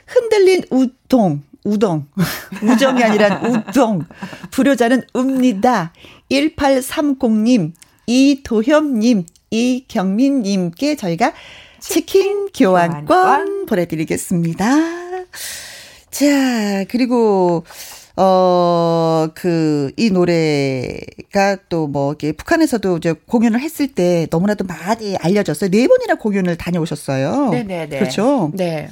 [0.07, 2.07] 흔들린 우동, 우동,
[2.63, 4.05] 우정이 아니라 우동.
[4.51, 5.93] 불효자는 읍니다.
[6.33, 7.73] 1830님,
[8.09, 11.33] 이도현님, 이경민님께 저희가
[11.81, 14.67] 치킨, 교환권, 교환권 보내드리겠습니다.
[16.11, 17.65] 자, 그리고,
[18.17, 25.71] 어, 그, 이 노래가 또 뭐, 이렇게 북한에서도 이제 공연을 했을 때 너무나도 많이 알려졌어요.
[25.71, 27.51] 네 번이나 공연을 다녀오셨어요.
[27.51, 27.99] 네네네.
[27.99, 28.51] 그렇죠.
[28.55, 28.89] 네.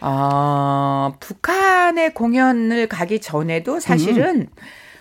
[0.00, 4.46] 어, 북한에 공연을 가기 전에도 사실은 음.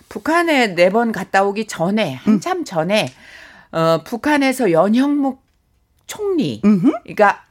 [0.10, 2.66] 북한에 네 번 갔다 오기 전에 한참 음.
[2.66, 3.12] 전에
[3.72, 5.42] 어, 북한에서 연형묵
[6.10, 6.92] 총리 음흠.
[7.04, 7.44] 그러니까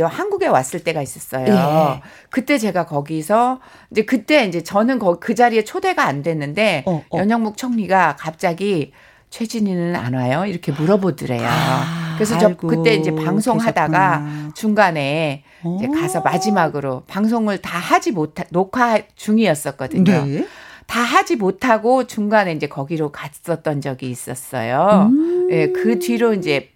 [0.00, 1.46] 한국에 왔을 때가 있었어요.
[1.46, 2.02] 예.
[2.30, 3.60] 그때 제가 거기서
[3.90, 7.18] 이제 그때 이제 저는 거, 그 자리에 초대가 안 됐는데 어, 어.
[7.18, 8.92] 연영묵 총리가 갑자기
[9.30, 10.44] 최진희는 안 와요?
[10.44, 11.46] 이렇게 물어보더래요.
[11.46, 14.50] 아, 그래서 저 아이고, 그때 이제 방송하다가 계셨구나.
[14.54, 15.44] 중간에
[15.76, 20.26] 이제 가서 마지막으로 방송을 다 하지 못하 녹화 중이었었거든요.
[20.26, 20.46] 네.
[20.86, 25.10] 다 하지 못하고 중간에 이제 거기로 갔었던 적이 있었어요.
[25.10, 25.48] 음.
[25.50, 26.71] 예, 그 뒤로 이제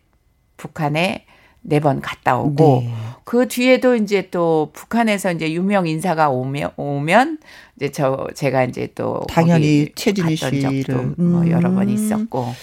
[0.57, 1.25] 북한에
[1.69, 2.95] 네 번 갔다 오고 네.
[3.25, 7.39] 그 뒤에도 이제 또 북한에서 이제 유명 인사가 오면 오면
[7.77, 11.89] 이제 저 제가 이제 또 당연히 최진희 씨를 뭐 여러 번 음.
[11.89, 12.55] 있었고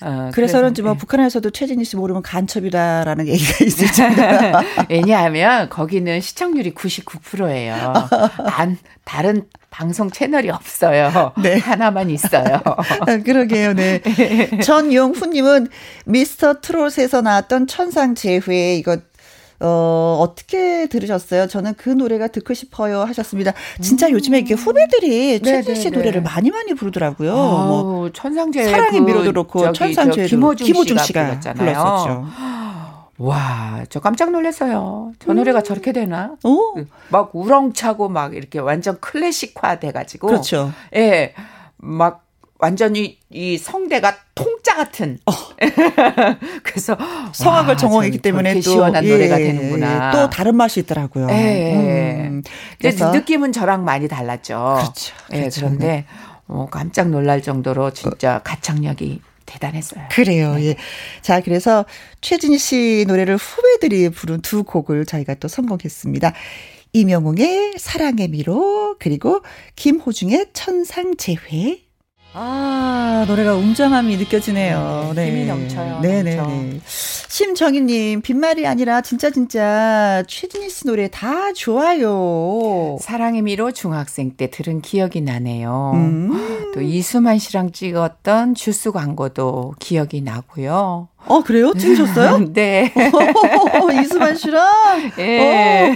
[0.00, 0.98] 어, 그래서 그런지 뭐 네.
[0.98, 4.02] 북한에서도 최진희 씨 모르면 간첩이다라는 얘기가 있을지
[4.90, 7.92] 왜냐하면 거기는 시청률이 99%예요.
[8.48, 11.32] 단 다른 방송 채널이 없어요.
[11.42, 11.58] 네.
[11.58, 12.60] 하나만 있어요.
[12.64, 14.00] 아, 그러게요, 네.
[14.62, 15.68] 전용훈님은
[16.06, 18.98] 미스터 트롯에서 나왔던 천상 재회 이거
[19.60, 21.46] 어, 어떻게 들으셨어요?
[21.46, 23.52] 저는 그 노래가 듣고 싶어요 하셨습니다.
[23.80, 24.12] 진짜 음.
[24.12, 27.32] 요즘에 이렇게 후배들이 최진 씨 노래를 많이 많이 부르더라고요.
[27.32, 32.26] 아, 뭐 천상재 사랑의 그 미로도 그렇고 천상재 김호중, 김호중 씨가, 씨가 불렀었죠.
[33.18, 35.12] 와, 저 깜짝 놀랐어요.
[35.20, 35.62] 저 노래가 음.
[35.62, 36.34] 저렇게 되나?
[36.42, 36.74] 오.
[37.10, 40.26] 막 우렁차고 막 이렇게 완전 클래식화 돼가지고.
[40.26, 40.72] 그렇죠.
[40.96, 41.34] 예.
[41.76, 42.23] 막
[42.64, 45.18] 완전히 이 성대가 통짜 같은.
[45.26, 45.32] 어.
[46.64, 46.96] 그래서
[47.34, 50.12] 성악을 전공했기 때문에 또 시원한 예, 노래가 되는구나.
[50.12, 51.28] 또 다른 맛이 있더라고요.
[51.28, 51.74] 예.
[51.74, 52.42] 음.
[52.78, 54.78] 그래서 느낌은 저랑 많이 달랐죠.
[54.78, 55.14] 그렇죠.
[55.34, 55.60] 예, 그렇죠.
[55.60, 56.06] 그런데 네.
[56.46, 60.04] 어, 깜짝 놀랄 정도로 진짜 가창력이 대단했어요.
[60.10, 60.54] 그래요.
[60.54, 60.68] 네.
[60.68, 60.76] 예.
[61.20, 61.84] 자, 그래서
[62.22, 66.32] 최진희 씨 노래를 후배들이 부른 두 곡을 저희가 또 선곡했습니다.
[66.94, 69.42] 이명웅의 사랑의 미로 그리고
[69.76, 71.83] 김호중의 천상재회
[72.36, 75.12] 아, 노래가 웅장함이 느껴지네요.
[75.14, 75.28] 네.
[75.28, 76.00] 힘이 넘쳐요.
[76.00, 76.36] 네네네.
[76.36, 76.80] 네.
[76.84, 82.96] 심정희님, 빈말이 아니라 진짜 진짜 최진희 씨 노래 다 좋아요.
[83.00, 85.92] 사랑의 미로 중학생 때 들은 기억이 나네요.
[85.94, 86.72] 음.
[86.74, 91.08] 또 이수만 씨랑 찍었던 주스 광고도 기억이 나고요.
[91.26, 91.72] 어, 그래요?
[91.74, 92.46] 찍으셨어요?
[92.52, 92.92] 네.
[94.00, 95.10] 이수만 씨랑?
[95.18, 95.94] 예.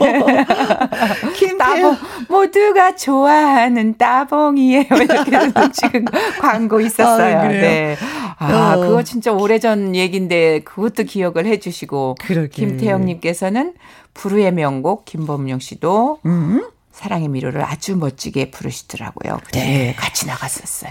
[1.36, 1.96] 김태형.
[2.28, 4.84] 모두가 좋아하는 따봉이에요.
[4.90, 6.04] 이렇게 지금
[6.40, 7.38] 광고 있었어요.
[7.38, 7.96] 아, 네.
[8.38, 8.80] 아, 어.
[8.80, 12.16] 그거 진짜 오래전 얘기인데 그것도 기억을 해 주시고.
[12.48, 13.74] 김태형님께서는
[14.14, 16.64] 부르의 명곡 김범용 씨도 음.
[16.98, 19.38] 사랑의 미로를 아주 멋지게 부르시더라고요.
[19.52, 20.90] 네, 같이 나갔었어요.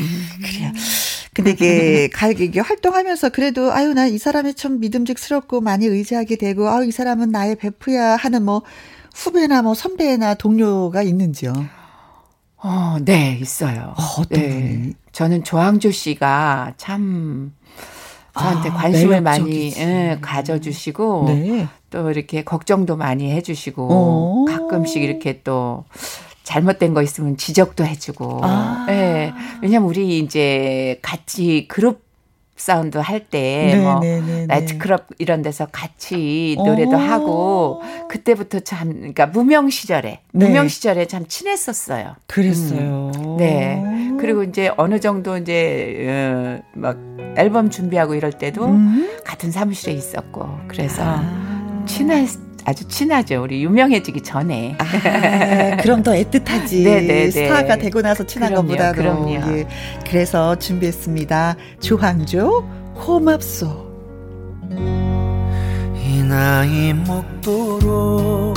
[0.00, 0.28] 음.
[0.42, 0.70] 그래요.
[1.36, 6.86] 근데 이게 가게 활동하면서 그래도 아유 나 이 사람이 참 믿음직스럽고 많이 의지하게 되고 아유
[6.86, 8.62] 이 사람은 나의 베프야 하는 뭐
[9.14, 11.52] 후배나 뭐 선배나 동료가 있는지요?
[12.58, 13.94] 어, 네, 있어요.
[13.98, 14.48] 어, 어떤 네.
[14.48, 14.92] 분이?
[15.12, 17.52] 저는 조항조 씨가 참
[18.38, 21.68] 저한테 아, 관심을 많이 예, 가져주시고 네.
[21.90, 24.44] 또 이렇게 걱정도 많이 해주시고 오.
[24.46, 25.84] 가끔씩 이렇게 또
[26.46, 28.40] 잘못된 거 있으면 지적도 해주고.
[28.44, 28.86] 아.
[28.88, 29.32] 예.
[29.62, 32.06] 왜냐면 우리 이제 같이 그룹
[32.54, 36.96] 사운드 할 때뭐 네, 네, 네, 나이트클럽 이런 데서 같이 노래도 오.
[36.96, 40.46] 하고 그때부터 참 그러니까 무명 시절에 네.
[40.46, 42.14] 무명 시절에 참 친했었어요.
[42.26, 43.12] 그랬어요.
[43.14, 43.36] 음.
[43.36, 43.82] 네.
[44.18, 46.96] 그리고 이제 어느 정도 이제 어, 막
[47.36, 49.18] 앨범 준비하고 이럴 때도 음.
[49.24, 51.84] 같은 사무실에 있었고 그래서 아.
[51.86, 53.44] 친했 아주 친하죠.
[53.44, 54.76] 우리 유명해지기 전에.
[54.78, 56.82] 아, 그럼 더 애틋하지.
[56.82, 57.06] 네네네.
[57.06, 57.30] 네, 네.
[57.30, 58.96] 스타가 되고 나서 친한 그럼요, 것보다도.
[58.96, 59.30] 그럼요.
[59.58, 59.66] 예.
[60.04, 61.56] 그래서 준비했습니다.
[61.80, 63.86] 조항조 고맙소.
[65.94, 68.56] 이 나이 먹도록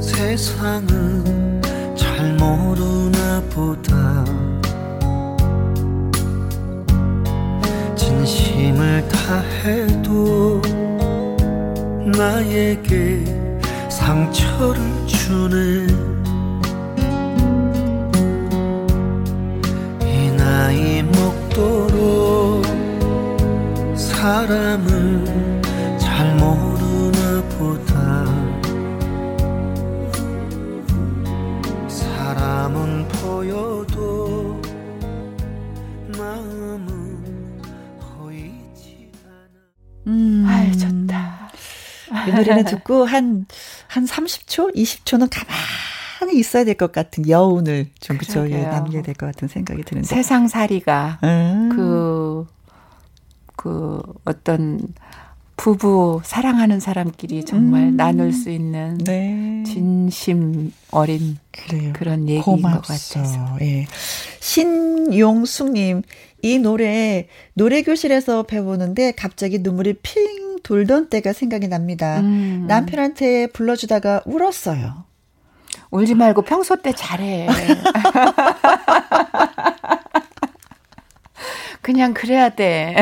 [0.00, 1.62] 세상은
[1.96, 4.24] 잘 모르나 보다
[7.94, 10.60] 진심을 다해도
[12.06, 13.24] 나에게
[13.88, 15.86] 상처를 주네.
[20.02, 22.64] 이 나이 먹도록
[23.96, 25.53] 사람을
[42.36, 43.46] 노래는 듣고 한,
[43.88, 49.26] 한 30초, 20초는 가만히 있어야 될 것 같은 여운을 좀, 그쵸, 예, 남겨야 될 것
[49.26, 50.06] 같은 생각이 드는데.
[50.08, 51.68] 세상살이가, 음.
[51.74, 52.46] 그,
[53.56, 54.80] 그, 어떤,
[55.56, 57.96] 부부 사랑하는 사람끼리 정말 음.
[57.96, 59.62] 나눌 수 있는 네.
[59.64, 61.92] 진심 어린 그래요.
[61.94, 62.80] 그런 얘기인 고맙소.
[62.80, 62.82] 것
[63.22, 63.56] 같아서.
[63.60, 63.86] 예.
[64.40, 66.02] 신용숙님
[66.42, 72.18] 이 노래 노래 교실에서 배우는데 갑자기 눈물이 핑 돌던 때가 생각이 납니다.
[72.18, 72.64] 음.
[72.66, 75.04] 남편한테 불러주다가 울었어요.
[75.90, 77.46] 울지 말고 평소 때 잘해.
[81.82, 82.96] 그냥 그래야 돼.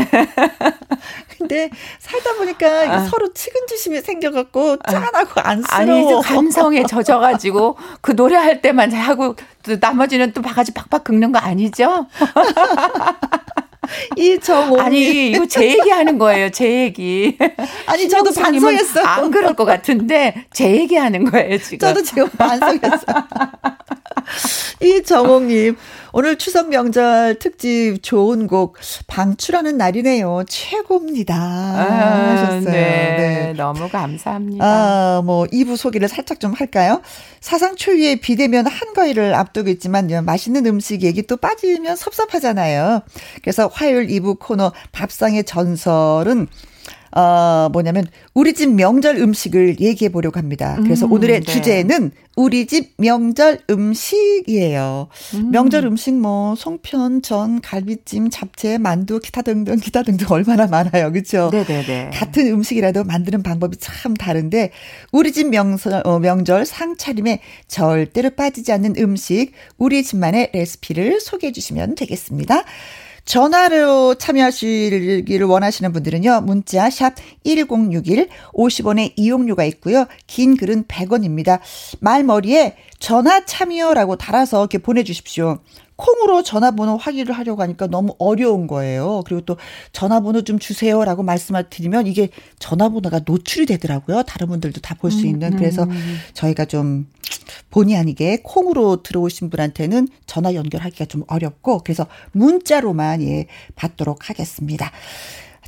[1.38, 2.98] 근데 살다 보니까 아.
[3.04, 4.90] 서로 측은지심이 생겨갖고 아.
[4.90, 6.18] 짠하고 안쓰러워.
[6.18, 12.06] 아니 감성에 젖어가지고 그 노래할 때만 하고 또 나머지는 또 바가지 팍팍 긁는 거 아니죠?
[14.16, 17.36] 이정호 아니 이거 제 얘기 하는 거예요 제 얘기.
[17.86, 19.04] 아니 저도 반성했어요.
[19.04, 21.78] 안 그럴 것 같은데 제 얘기 하는 거예요 지금.
[21.78, 23.26] 저도 지금 반성했어요.
[24.80, 25.76] 이정옥님,
[26.14, 30.44] 오늘 추석 명절 특집 좋은 곡 방출하는 날이네요.
[30.46, 31.34] 최고입니다.
[31.34, 32.70] 아, 하셨어요.
[32.70, 34.62] 네, 네, 너무 감사합니다.
[34.62, 37.00] 아, 뭐 2부 소개를 살짝 좀 할까요?
[37.40, 43.00] 사상 초유의 비대면 한가위를 앞두고 있지만 맛있는 음식 얘기 또 빠지면 섭섭하잖아요.
[43.40, 46.46] 그래서 화요일 2부 코너 밥상의 전설은
[47.14, 50.78] 어, 뭐냐면, 우리 집 명절 음식을 얘기해 보려고 합니다.
[50.82, 51.52] 그래서 음, 오늘의 네.
[51.52, 55.08] 주제는 우리 집 명절 음식이에요.
[55.34, 55.50] 음.
[55.50, 61.12] 명절 음식 뭐, 송편, 전, 갈비찜, 잡채, 만두, 기타 등등, 기타 등등 얼마나 많아요.
[61.12, 61.50] 그죠?
[61.52, 62.10] 네 네 네.
[62.12, 64.70] 같은 음식이라도 만드는 방법이 참 다른데,
[65.12, 71.94] 우리 집 명절, 어, 명절 상차림에 절대로 빠지지 않는 음식, 우리 집만의 레시피를 소개해 주시면
[71.96, 72.64] 되겠습니다.
[73.24, 76.42] 전화로 참여하시기를 원하시는 분들은요.
[76.42, 77.14] 문자 샵
[77.44, 80.06] 1061, 50원의 이용료가 있고요.
[80.26, 81.60] 긴 글은 100원입니다.
[82.00, 85.58] 말머리에 전화 참여라고 달아서 이렇게 보내주십시오.
[85.96, 89.22] 콩으로 전화번호 확인을 하려고 하니까 너무 어려운 거예요.
[89.24, 89.56] 그리고 또
[89.92, 94.24] 전화번호 좀 주세요라고 말씀을 드리면 이게 전화번호가 노출이 되더라고요.
[94.24, 95.56] 다른 분들도 다 볼수 음, 있는.
[95.56, 96.18] 그래서 음.
[96.34, 97.06] 저희가 좀
[97.70, 104.90] 본의 아니게 콩으로 들어오신 분한테는 전화 연결하기가 좀 어렵고 그래서 문자로만 예 받도록 하겠습니다.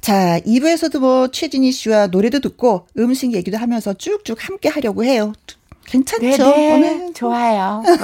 [0.01, 5.33] 자, 2부에서도 뭐 최진희 씨와 노래도 듣고 음식 얘기도 하면서 쭉쭉 함께 하려고 해요.
[5.87, 6.45] 괜찮죠?
[6.45, 7.13] 네네, 네.
[7.15, 7.83] 좋아요.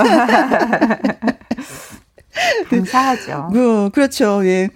[2.71, 3.51] 감사하죠.
[3.53, 4.41] 그, 그렇죠.
[4.47, 4.71] 예.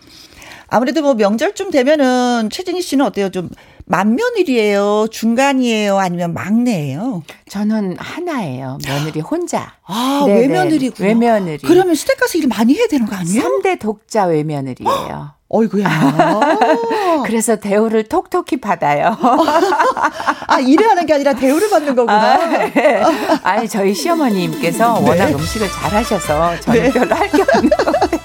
[0.69, 3.31] 아무래도 뭐 명절쯤 되면은 최진희 씨는 어때요?
[3.31, 3.49] 좀
[3.87, 5.07] 맏며느리예요?
[5.11, 5.99] 중간이에요?
[5.99, 7.23] 아니면 막내예요?
[7.49, 8.79] 저는 하나예요.
[8.87, 9.75] 며느리 혼자.
[9.87, 10.41] 아, 네네.
[10.41, 10.97] 외며느리고.
[11.05, 11.59] 외며느리.
[11.59, 13.43] 그러면 시댁 가서 일 많이 해야 되는 거 아니에요?
[13.43, 15.33] 3대 독자 외며느리예요.
[15.55, 15.87] 어이구야.
[17.27, 19.17] 그래서 대우를 톡톡히 받아요.
[20.49, 22.35] 아, 일을 하는 게 아니라 대우를 받는 거구나.
[22.35, 22.37] 아,
[22.75, 23.03] 네.
[23.43, 25.09] 아니, 저희 시어머님께서 네.
[25.11, 26.91] 워낙 음식을 잘 하셔서 저는 네.
[26.91, 28.25] 별로 할 게 없는 거예요.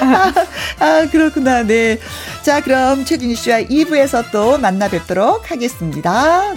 [0.00, 0.32] 아,
[0.78, 1.62] 아, 그렇구나.
[1.62, 1.98] 네.
[2.42, 6.54] 자, 그럼 최진희 씨와 2부에서 또 만나 뵙도록 하겠습니다.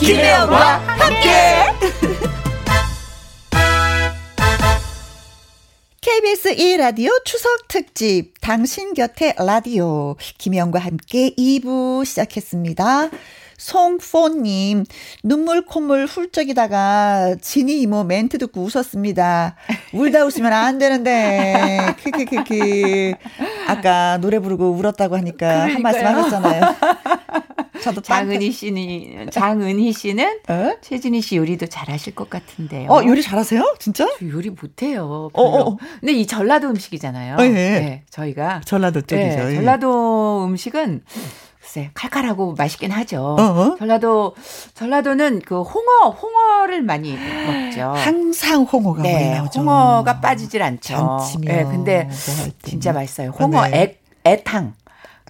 [0.00, 1.47] 김혜영과 함께.
[6.08, 13.10] KBS 1라디오 추석 특집 당신 곁에 라디오 김영과 함께 2부 시작했습니다.
[13.58, 14.84] 송포님
[15.22, 19.56] 눈물 콧물 훌쩍이다가 진이 이모 멘트 듣고 웃었습니다.
[19.92, 23.12] 울다 웃으면 안 되는데 크크크크
[23.66, 25.74] 아까 노래 부르고 울었다고 하니까 그러니까요.
[25.74, 26.76] 한 말씀 하셨잖아요.
[27.82, 30.52] 저도 장은희 씨는 장은희 씨는 에?
[30.52, 30.76] 어?
[30.80, 32.90] 최진희 씨 요리도 잘하실 것 같은데요.
[32.90, 33.76] 어 요리 잘하세요?
[33.78, 34.08] 진짜?
[34.22, 35.30] 요리 못해요.
[35.32, 35.76] 어, 어, 어.
[36.00, 37.36] 근데 이 전라도 음식이잖아요.
[37.36, 37.48] 네.
[37.48, 38.02] 네.
[38.10, 39.44] 저희가 전라도 쪽이죠.
[39.44, 41.02] 네, 전라도 음식은
[41.60, 43.36] 글쎄 칼칼하고 맛있긴 하죠.
[43.38, 43.76] 어어?
[43.78, 44.34] 전라도
[44.74, 47.92] 전라도는 그 홍어 홍어를 많이 먹죠.
[47.94, 49.60] 항상 홍어가 네, 나오죠.
[49.60, 50.94] 홍어가 빠지질 않죠.
[50.94, 52.08] 잔치며 네, 근데
[52.62, 53.30] 진짜 맛있어요.
[53.30, 53.98] 홍어 네.
[54.24, 54.74] 애, 애탕.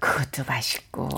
[0.00, 1.08] 그것도 맛있고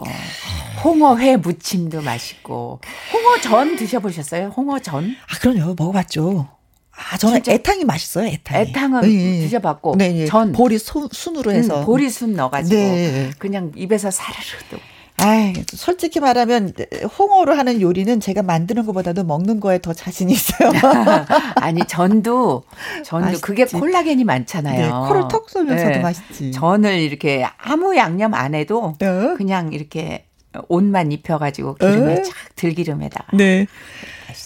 [0.85, 2.81] 홍어회 무침도 맛있고
[3.12, 4.49] 홍어전 드셔보셨어요?
[4.49, 5.16] 홍어전?
[5.28, 6.49] 아 그럼요 먹어봤죠.
[6.93, 8.61] 아 저는 애탕이 맛있어요 애탕.
[8.61, 9.41] 애탕은 네.
[9.41, 13.31] 드셔봤고 네, 전 보리 소, 순으로 해서 음, 보리 순 넣어가지고 네.
[13.39, 14.43] 그냥 입에서 사르르
[15.23, 16.73] 아, 솔직히 말하면
[17.18, 20.73] 홍어로 하는 요리는 제가 만드는 것보다도 먹는 거에 더 자신이 있어요.
[21.57, 22.64] 아니 전도
[23.05, 23.43] 전도 맛있지.
[23.43, 24.81] 그게 콜라겐이 많잖아요.
[24.81, 25.99] 네, 코를 톡 쏘면서도 네.
[26.01, 26.53] 맛있지.
[26.53, 29.35] 전을 이렇게 아무 양념 안 해도 네.
[29.37, 30.27] 그냥 이렇게
[30.68, 32.23] 옷만 입혀가지고 기름에 네.
[32.23, 33.37] 착 들기름에다가.
[33.37, 33.66] 네.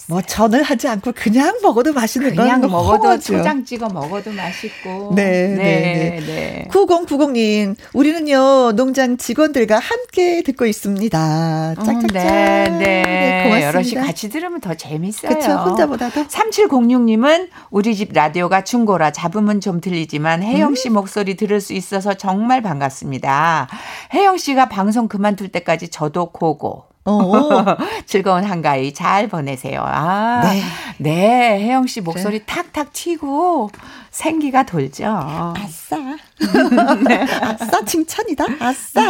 [0.07, 3.38] 뭐 전을 하지 않고 그냥 먹어도 맛있는 그냥 먹어도 허하죠.
[3.38, 5.12] 초장 찍어 먹어도 맛있고.
[5.14, 6.20] 네, 네, 네.
[6.26, 6.68] 네.
[6.70, 11.74] 9090님, 우리는요 농장 직원들과 함께 듣고 있습니다.
[11.76, 12.02] 짝짝짝.
[12.02, 13.42] 음, 네, 네, 네.
[13.44, 13.66] 고맙습니다.
[13.66, 15.30] 여럿이 같이 들으면 더 재밌어요.
[15.30, 15.52] 그렇죠.
[15.52, 16.26] 혼자보다도.
[16.26, 20.94] 3706님은 우리 집 라디오가 충고라 잡음은 좀 들리지만 혜영 씨 음.
[20.94, 23.68] 목소리 들을 수 있어서 정말 반갑습니다.
[24.12, 26.93] 혜영 씨가 방송 그만둘 때까지 저도 고고.
[27.05, 27.76] 어.
[28.07, 29.82] 즐거운 한가위 잘 보내세요.
[29.84, 30.62] 아, 네.
[30.98, 31.61] 네.
[31.61, 32.44] 혜영 씨 목소리 네.
[32.46, 33.70] 탁탁 튀고
[34.11, 35.05] 생기가 돌죠.
[35.07, 35.96] 아싸.
[37.07, 37.26] 네.
[37.40, 38.44] 아싸, 칭찬이다.
[38.61, 39.02] 아싸.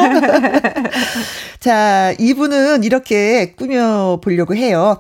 [1.61, 4.99] 자, 이분은 이렇게 꾸며보려고 해요.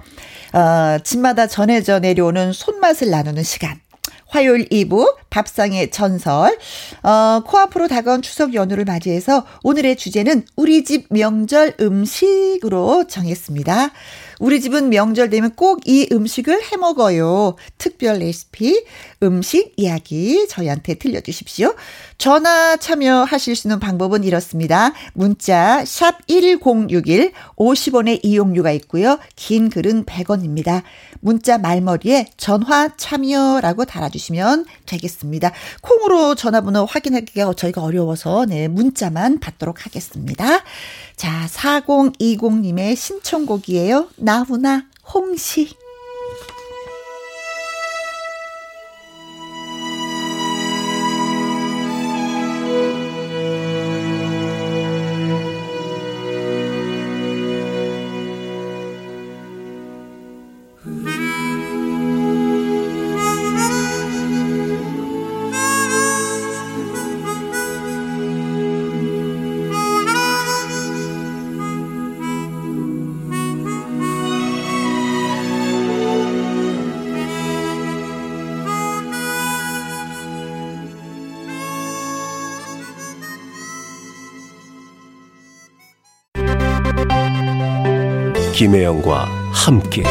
[0.53, 3.80] 어, 집마다 전해져 내려오는 손맛을 나누는 시간.
[4.35, 6.59] 화요일 2부 밥상의 전설.
[7.05, 13.93] 어, 코앞으로 다가온 추석 연휴를 맞이해서 오늘의 주제는 우리 집 명절 음식으로 정했습니다.
[14.41, 17.55] 우리 집은 명절 되면 꼭 이 음식을 해 먹어요.
[17.78, 18.85] 특별 레시피,
[19.22, 21.74] 음식 이야기 저희한테 들려주십시오.
[22.19, 24.93] 전화 참여하실 수 있는 방법은 이렇습니다.
[25.12, 29.19] 문자 샵 1061, 50원의 이용료가 있고요.
[29.37, 30.83] 긴 글은 100원입니다.
[31.21, 35.53] 문자 말머리에 전화 참여라고 달아주시면 되겠습니다.
[35.83, 40.62] 콩으로 전화번호 확인하기가 저희가 어려워서 네 문자만 받도록 하겠습니다.
[41.17, 44.09] 자 4020님의 신청곡이에요.
[44.17, 45.84] 나훈아 홍시.
[88.55, 90.05] 김혜영과 함께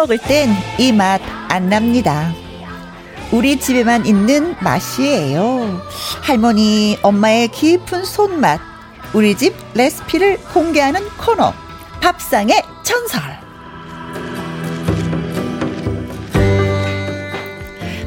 [0.00, 0.48] 먹을 땐
[0.78, 1.20] 이 맛
[1.50, 2.32] 안 납니다.
[3.32, 5.80] 우리 집에만 있는 맛이에요.
[6.22, 8.60] 할머니, 엄마의 깊은 손맛.
[9.12, 11.52] 우리 집 레시피를 공개하는 코너.
[12.00, 13.20] 밥상의 전설.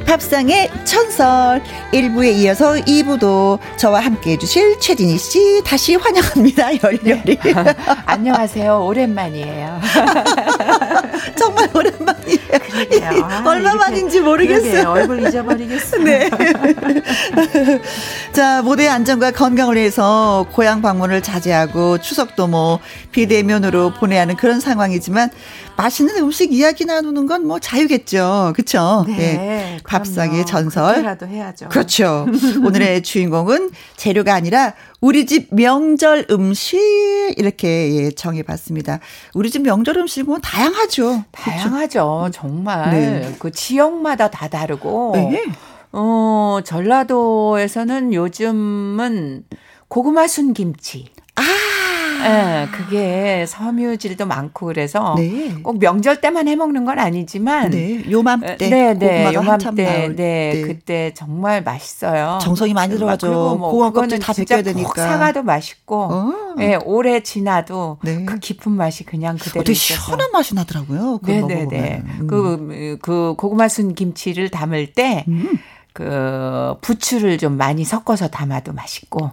[0.08, 6.70] 밥상의 천설 1부에 이어서 2부도 저와 함께 해주실 최진희 씨 다시 환영합니다.
[6.84, 7.38] 열렬히.
[7.40, 7.54] 네.
[8.06, 8.86] 안녕하세요.
[8.86, 9.82] 오랜만이에요.
[11.38, 12.43] 정말 오랜만이에요.
[13.24, 14.90] 아, 얼마만인지 모르겠어요.
[14.92, 16.04] 얼굴 잊어버리겠어요.
[16.04, 16.30] 네.
[18.34, 22.80] 자, 모두의 안전과 건강을 위해서 고향 방문을 자제하고 추석도 뭐
[23.12, 25.30] 비대면으로 보내야 하는 그런 상황이지만
[25.76, 28.54] 맛있는 음식 이야기 나누는 건 뭐 자유겠죠.
[28.56, 29.04] 그렇죠?
[29.06, 29.18] 네.
[29.18, 29.78] 네.
[29.86, 31.04] 밥상의 전설.
[31.04, 31.68] 라도 해야죠.
[31.68, 32.26] 그렇죠.
[32.66, 36.78] 오늘의 주인공은 재료가 아니라 우리 집 명절 음식
[37.36, 39.00] 이렇게 예, 정해 봤습니다.
[39.34, 41.26] 우리 집 명절 음식은 다양하죠.
[41.34, 42.30] 다양하죠.
[42.32, 42.43] 그렇죠?
[42.44, 43.36] 정말 네.
[43.40, 45.14] 그 지역마다 다 다르고.
[45.16, 45.46] 네.
[45.94, 49.46] 어 전라도에서는 요즘은
[49.88, 51.06] 고구마 순 김치.
[52.24, 52.66] 아.
[52.66, 55.56] 네, 그게 섬유질도 많고 그래서 네.
[55.62, 61.14] 꼭 명절 때만 해 먹는 건 아니지만 네, 요맘때 네, 네, 요맘때 네, 네, 그때
[61.16, 62.40] 정말 맛있어요.
[62.42, 63.28] 정성이 많이 들어가죠.
[63.58, 65.02] 뭐 고원 껍질 다 벗겨야 되니까.
[65.02, 66.34] 사과도 맛있고, 어.
[66.58, 68.26] 네, 오래 지나도 네.
[68.26, 71.20] 그 깊은 맛이 그냥 그대로 어떻게 시원한 맛이 나더라고요.
[71.24, 72.04] 네, 네, 네.
[72.20, 72.28] 음.
[72.28, 75.26] 그, 그 고구마 순 김치를 담을 때.
[75.28, 75.60] 음.
[75.94, 79.30] 그 부추를 좀 많이 섞어서 담아도 맛있고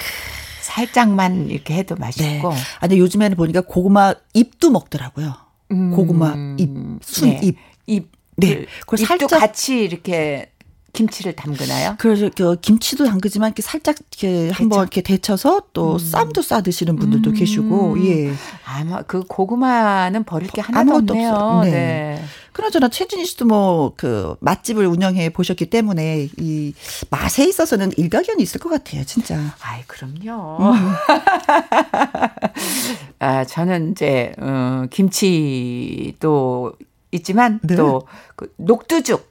[0.71, 2.51] 살짝만 이렇게 해도 맛있고.
[2.51, 2.57] 네.
[2.79, 5.35] 아니 요즘에는 보니까 고구마 잎도 먹더라고요.
[5.73, 6.71] 음, 고구마 잎,
[7.03, 7.57] 순 잎.
[7.57, 7.57] 네.
[7.87, 8.13] 잎.
[8.37, 8.67] 네.
[8.87, 10.50] 그 살짝 같이 이렇게
[10.93, 11.97] 김치를 담그나요?
[11.99, 15.99] 그래서 그 김치도 담그지만 이렇게 살짝 이렇게 한번 이렇게 데쳐서 또 음.
[15.99, 17.35] 쌈도 싸 드시는 분들도 음.
[17.35, 18.33] 계시고 예.
[18.65, 21.31] 아마 그 고구마는 버릴 게 하나도 없네요.
[21.31, 21.63] 없어요.
[21.65, 21.71] 네.
[21.71, 22.25] 네.
[22.53, 26.75] 그나저나 최진희 씨도 뭐 그 맛집을 운영해 보셨기 때문에 이
[27.11, 29.37] 맛에 있어서는 일가견이 있을 것 같아요, 진짜.
[29.61, 30.59] 아이 그럼요.
[30.59, 30.73] 음.
[33.19, 36.73] 아 저는 이제 어, 김치도
[37.13, 37.77] 있지만 네.
[37.77, 39.30] 또그 녹두죽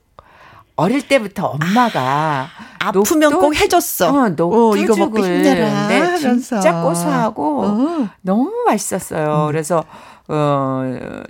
[0.80, 2.48] 어릴 때부터 엄마가
[2.80, 4.10] 아프면 녹두, 꼭 해줬어.
[4.10, 8.10] 어, 녹두죽을 어, 이거 먹고 힘내라 네, 진짜 고소하고 어.
[8.22, 9.46] 너무 맛있었어요.
[9.46, 9.48] 음.
[9.48, 9.84] 그래서
[10.30, 10.84] 어,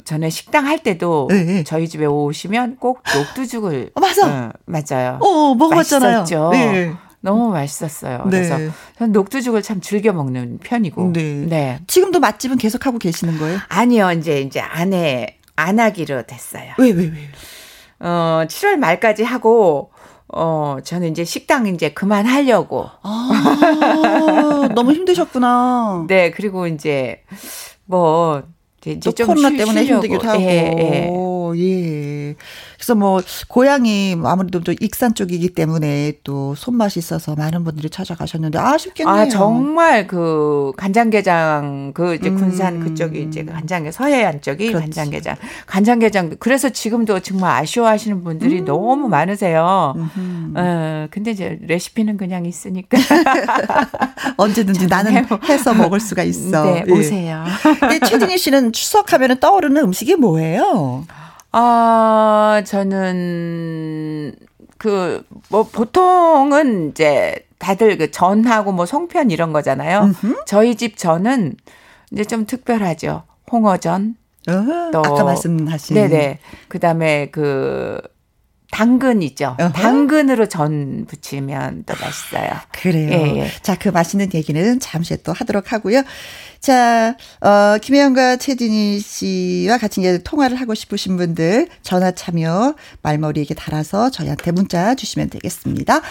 [0.06, 1.64] 전에 식당 할 때도 네.
[1.64, 4.28] 저희 집에 오시면 꼭 녹두죽을 어, 맞아.
[4.28, 5.18] 어, 맞아요.
[5.22, 6.20] 어, 먹어봤잖아요.
[6.20, 6.50] 맛있었죠.
[6.52, 6.94] 네.
[7.22, 8.26] 너무 맛있었어요.
[8.26, 8.30] 네.
[8.30, 8.58] 그래서
[8.98, 11.12] 저는 녹두죽을 참 즐겨 먹는 편이고.
[11.14, 11.46] 네.
[11.48, 11.80] 네.
[11.88, 13.58] 지금도 맛집은 계속 하고 계시는 거예요?
[13.68, 14.12] 아니요.
[14.12, 16.74] 이제 이제 안에 안 하기로 됐어요.
[16.78, 17.30] 왜, 왜, 왜?
[18.00, 19.92] 어, 7월 말까지 하고
[20.28, 22.88] 어, 저는 이제 식당 이제 그만하려고.
[23.02, 26.06] 아, 너무 힘드셨구나.
[26.08, 27.24] 네, 그리고 이제
[27.86, 28.44] 뭐
[28.86, 30.42] 이제 좀 코로나 때문에 힘들기도 하고.
[30.42, 31.10] 예, 예.
[31.56, 32.36] 예.
[32.80, 39.14] 그래서 뭐 고향이 아무래도 좀 익산 쪽이기 때문에 또 손맛이 있어서 많은 분들이 찾아가셨는데 아쉽겠네요.
[39.14, 42.80] 아 정말 그 간장게장 그 이제 군산 음.
[42.86, 44.82] 그쪽이 이제 간장게 서해안 쪽이 그렇지.
[44.86, 48.66] 간장게장 간장게장 그래서 지금도 정말 아쉬워하시는 분들이 음.
[48.66, 49.94] 너무 많으세요.
[50.56, 52.98] 어 근데 이제 레시피는 그냥 있으니까
[54.38, 56.64] 언제든지 나는 해서 먹을 수가 있어.
[56.64, 56.92] 네, 예.
[56.92, 57.44] 오세요.
[57.90, 61.04] 네, 최진희 씨는 추석하면 떠오르는 음식이 뭐예요?
[61.52, 64.36] 아, 저는
[64.78, 70.02] 그 뭐 보통은 이제 다들 그 전하고 뭐 송편 이런 거잖아요.
[70.04, 70.44] 음흠.
[70.46, 71.56] 저희 집 전은
[72.12, 73.24] 이제 좀 특별하죠.
[73.52, 74.16] 홍어전.
[74.48, 76.40] 어, 또 아까 말씀하신 네네.
[76.70, 78.00] 그다음에 그
[78.72, 79.56] 당근 있죠.
[79.60, 79.72] 어허.
[79.74, 82.50] 당근으로 전 부치면 또 맛있어요.
[82.72, 83.12] 그래요.
[83.12, 83.48] 예, 예.
[83.62, 86.04] 자, 그 맛있는 얘기는 잠시 또 하도록 하고요.
[86.60, 94.10] 자, 어, 김혜영과 최진희 씨와 같이 이제 통화를 하고 싶으신 분들 전화 참여 말머리에게 달아서
[94.12, 96.02] 저희한테 문자 주시면 되겠습니다.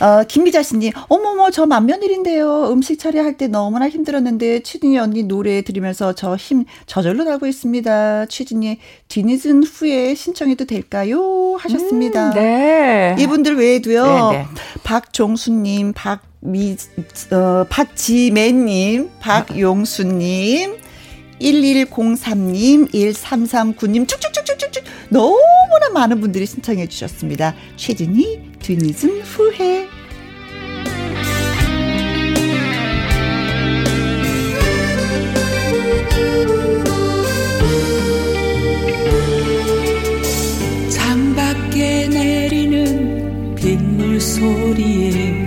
[0.00, 2.72] 어, 김미자 씨님, 어머머, 저 맏며느리인데요.
[2.72, 8.26] 음식 처리할 때 너무나 힘들었는데, 취진이 언니 노래 들으면서 저 힘 저절로 나고 있습니다.
[8.26, 11.54] 취진이 뒤늦은 후에 신청해도 될까요?
[11.60, 12.30] 하셨습니다.
[12.30, 13.14] 음, 네.
[13.20, 14.46] 이분들 외에도요, 네, 네.
[14.82, 16.76] 박종수님, 박 미,
[17.30, 20.76] 어, 박지매님, 박용수님,
[21.40, 27.54] 1103님, 1339님, 쭉쭉쭉쭉쭉쭉 너무나 많은 분들이 신청해 주셨습니다.
[27.76, 29.88] 최진희, 뒤늦은 후회.
[40.90, 45.41] 창밖에 내리는 빗물 소리에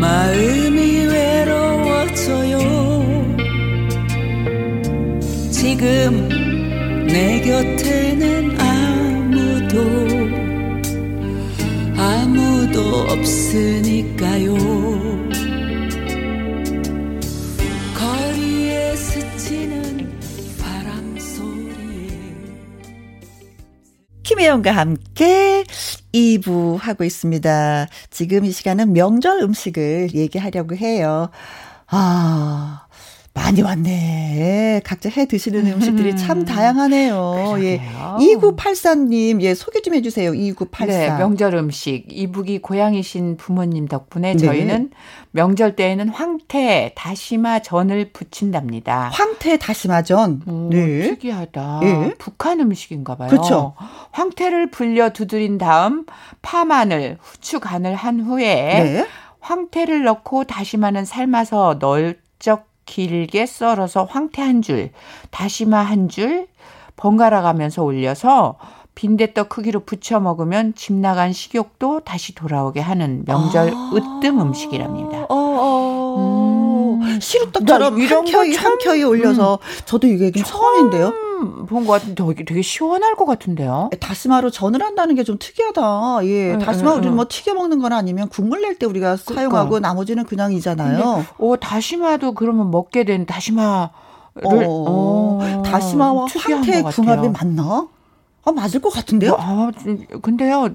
[0.00, 2.58] 마음이 외로워져요.
[5.50, 6.28] 지금
[7.06, 9.76] 내 곁에는 아무도
[11.96, 12.80] 아무도
[13.10, 14.54] 없으니까요
[24.30, 25.64] 김혜영과 함께
[26.14, 27.88] 2부 하고 있습니다.
[28.10, 31.30] 지금 이 시간은 명절 음식을 얘기하려고 해요.
[31.88, 32.86] 아,
[33.32, 34.80] 많이 왔네.
[34.84, 37.56] 각자 해 드시는 음식들이 참 다양하네요.
[37.60, 37.80] 예.
[38.18, 40.34] 2984님, 예, 소개 좀 해주세요.
[40.34, 40.86] 2984.
[40.86, 42.06] 네, 명절 음식.
[42.10, 44.36] 이북이 고향이신 부모님 덕분에 네.
[44.36, 44.90] 저희는
[45.30, 49.10] 명절 때에는 황태, 다시마 전을 부친답니다.
[49.12, 50.42] 황태, 다시마 전?
[50.46, 51.02] 오, 네.
[51.02, 51.80] 특이하다.
[51.84, 52.14] 예.
[52.18, 53.28] 북한 음식인가 봐요.
[53.30, 53.74] 그렇죠.
[54.10, 56.04] 황태를 불려 두드린 다음
[56.42, 59.06] 파, 마늘, 후추 간을 한 후에 네.
[59.38, 64.90] 황태를 넣고 다시마는 삶아서 널쩍 길게 썰어서 황태 한 줄,
[65.30, 66.48] 다시마 한 줄,
[66.96, 68.56] 번갈아 가면서 올려서
[68.94, 75.26] 빈대떡 크기로 부쳐 먹으면 집 나간 식욕도 다시 돌아오게 하는 명절 아~ 으뜸 음식이랍니다.
[75.30, 76.16] 어, 어.
[76.18, 76.59] 음.
[77.20, 79.78] 시루떡처럼 이런 켜이 한 켜이 올려서 음.
[79.84, 81.12] 저도 이게 처음인데요.
[81.68, 83.88] 본것 같은데 되게, 되게 시원할 것 같은데요.
[84.00, 86.20] 다시마로 전을 한다는 게 좀 특이하다.
[86.24, 89.34] 예, 네, 다시마 네, 우리는 뭐 튀겨 먹는 거나 아니면 국물 낼 때 우리가 그러니까.
[89.34, 91.24] 사용하고 나머지는 그냥이잖아요.
[91.38, 93.90] 오 다시마도 그러면 먹게 된 다시마
[94.36, 97.88] 를 어, 어, 다시마와 황태 궁합이 맞나?
[98.44, 99.36] 아, 맞을 것 같은데요?
[99.38, 99.70] 아,
[100.22, 100.70] 근데요,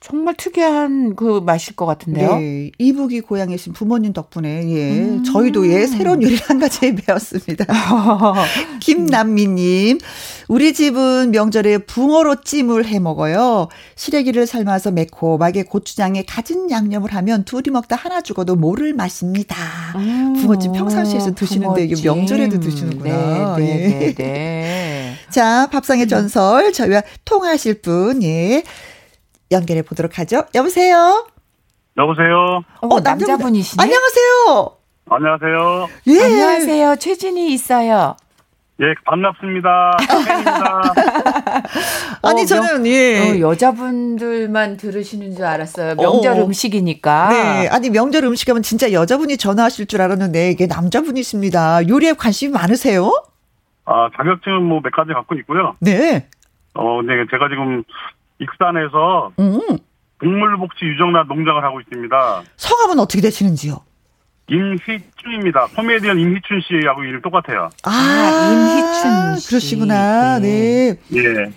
[0.00, 2.36] 정말 특이한 그 맛일 것 같은데요.
[2.36, 5.24] 네, 이북이 고향이신 부모님 덕분에 예, 음.
[5.24, 7.66] 저희도 예 새로운 요리 한 가지 배웠습니다.
[8.80, 9.98] 김남미 님,
[10.48, 13.68] 우리 집은 명절에 붕어로 찜을 해 먹어요.
[13.96, 19.56] 시래기를 삶아서 매콤하게 고추장에 가진 양념을 하면 둘이 먹다 하나 죽어도 모를 맛입니다.
[19.96, 20.34] 음.
[20.40, 23.56] 붕어찜 평상시에서 드시는데 이게 명절에도 드시는구나.
[23.56, 23.98] 네, 네, 예.
[23.98, 25.14] 네, 네.
[25.30, 28.64] 자, 밥상의 전설 저희와 통화하실 분 예.
[29.50, 30.44] 연결해 보도록 하죠.
[30.54, 31.26] 여보세요?
[31.96, 32.62] 여보세요?
[32.82, 33.82] 어, 남자분이시네.
[33.82, 34.76] 안녕하세요.
[35.10, 35.88] 안녕하세요.
[36.06, 36.22] 예.
[36.24, 36.96] 안녕하세요.
[36.96, 38.16] 최진이 있어요.
[38.80, 39.96] 예, 반갑습니다.
[40.26, 40.82] 팬입니다.
[42.22, 45.96] 아니 어, 저는 예 어, 여자분들만 들으시는 줄 알았어요.
[45.96, 47.28] 명절 어, 음식이니까.
[47.28, 51.88] 네, 아니 명절 음식 하면 진짜 여자분이 전화하실 줄 알았는데 이게 남자분이십니다.
[51.88, 53.10] 요리에 관심이 많으세요?
[53.84, 55.74] 아 자격증은 뭐 몇 가지 갖고 있고요.
[55.80, 56.28] 네.
[56.74, 57.82] 어, 네, 제가 지금
[58.40, 59.60] 익산에서 음.
[60.20, 62.42] 동물복지 유정란 농장을 하고 있습니다.
[62.56, 63.78] 성함은 어떻게 되시는지요?
[64.50, 65.68] 임희춘입니다.
[65.76, 67.70] 코미디언 임희춘 씨하고 일 똑같아요.
[67.84, 69.48] 아, 아 임희춘 씨.
[69.48, 70.38] 그러시구나.
[70.40, 70.98] 네.
[71.08, 71.18] 네.
[71.18, 71.52] 예.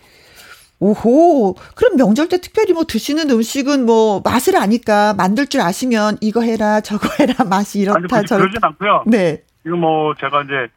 [0.80, 1.56] 오호.
[1.76, 6.82] 그럼 명절 때 특별히 뭐 드시는 음식은 뭐 맛을 아니까 만들 줄 아시면 이거 해라
[6.82, 8.38] 저거 해라 맛이 이렇다 아니, 저렇다.
[8.38, 9.04] 그러진 않고요.
[9.08, 9.44] 네.
[9.66, 10.68] 이거 뭐 제가 이제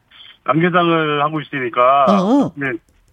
[0.47, 2.53] 양계장을 하고 있으니까 어.
[2.55, 2.67] 네,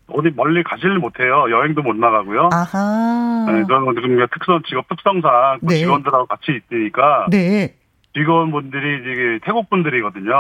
[0.08, 1.46] 어디 멀리 가지를 못해요.
[1.50, 2.50] 여행도 못 나가고요.
[2.52, 3.46] 아하.
[3.48, 5.78] 네, 저는 지금 특성 직업 특성상 그 네.
[5.78, 7.74] 직원들하고 같이 있으니까 네.
[8.14, 10.32] 직원분들이 이제 태국 분들이거든요.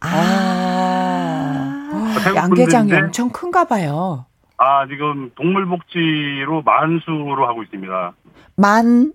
[0.00, 1.90] 아.
[2.22, 4.26] 태국 양계장이 엄청 큰가 봐요.
[4.58, 8.12] 아, 지금 동물복지로 만수로 하고 있습니다.
[8.56, 9.12] 만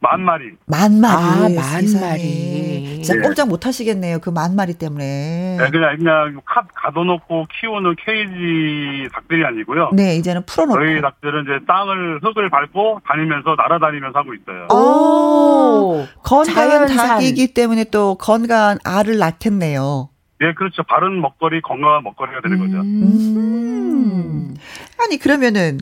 [0.00, 0.52] 만 마리.
[0.66, 1.12] 만 마리.
[1.58, 3.02] 아, 만 마리.
[3.02, 3.20] 진짜 네.
[3.20, 4.20] 꼼짝 못 하시겠네요.
[4.20, 5.56] 그 만 마리 때문에.
[5.58, 9.90] 네, 그냥, 그냥 카, 가둬놓고 키우는 케이지 닭들이 아니고요.
[9.94, 10.78] 네, 이제는 풀어놓고.
[10.78, 14.68] 저희 닭들은 이제 땅을, 흙을 밟고 다니면서, 날아다니면서 하고 있어요.
[14.72, 20.10] 오, 건강한 닭이기 때문에 또 건강한 알을 낳겠네요.
[20.42, 20.84] 예, 그렇죠.
[20.84, 22.76] 바른 먹거리, 건강한 먹거리가 되는 거죠.
[22.82, 24.54] 음.
[25.00, 25.80] 아니, 그러면은,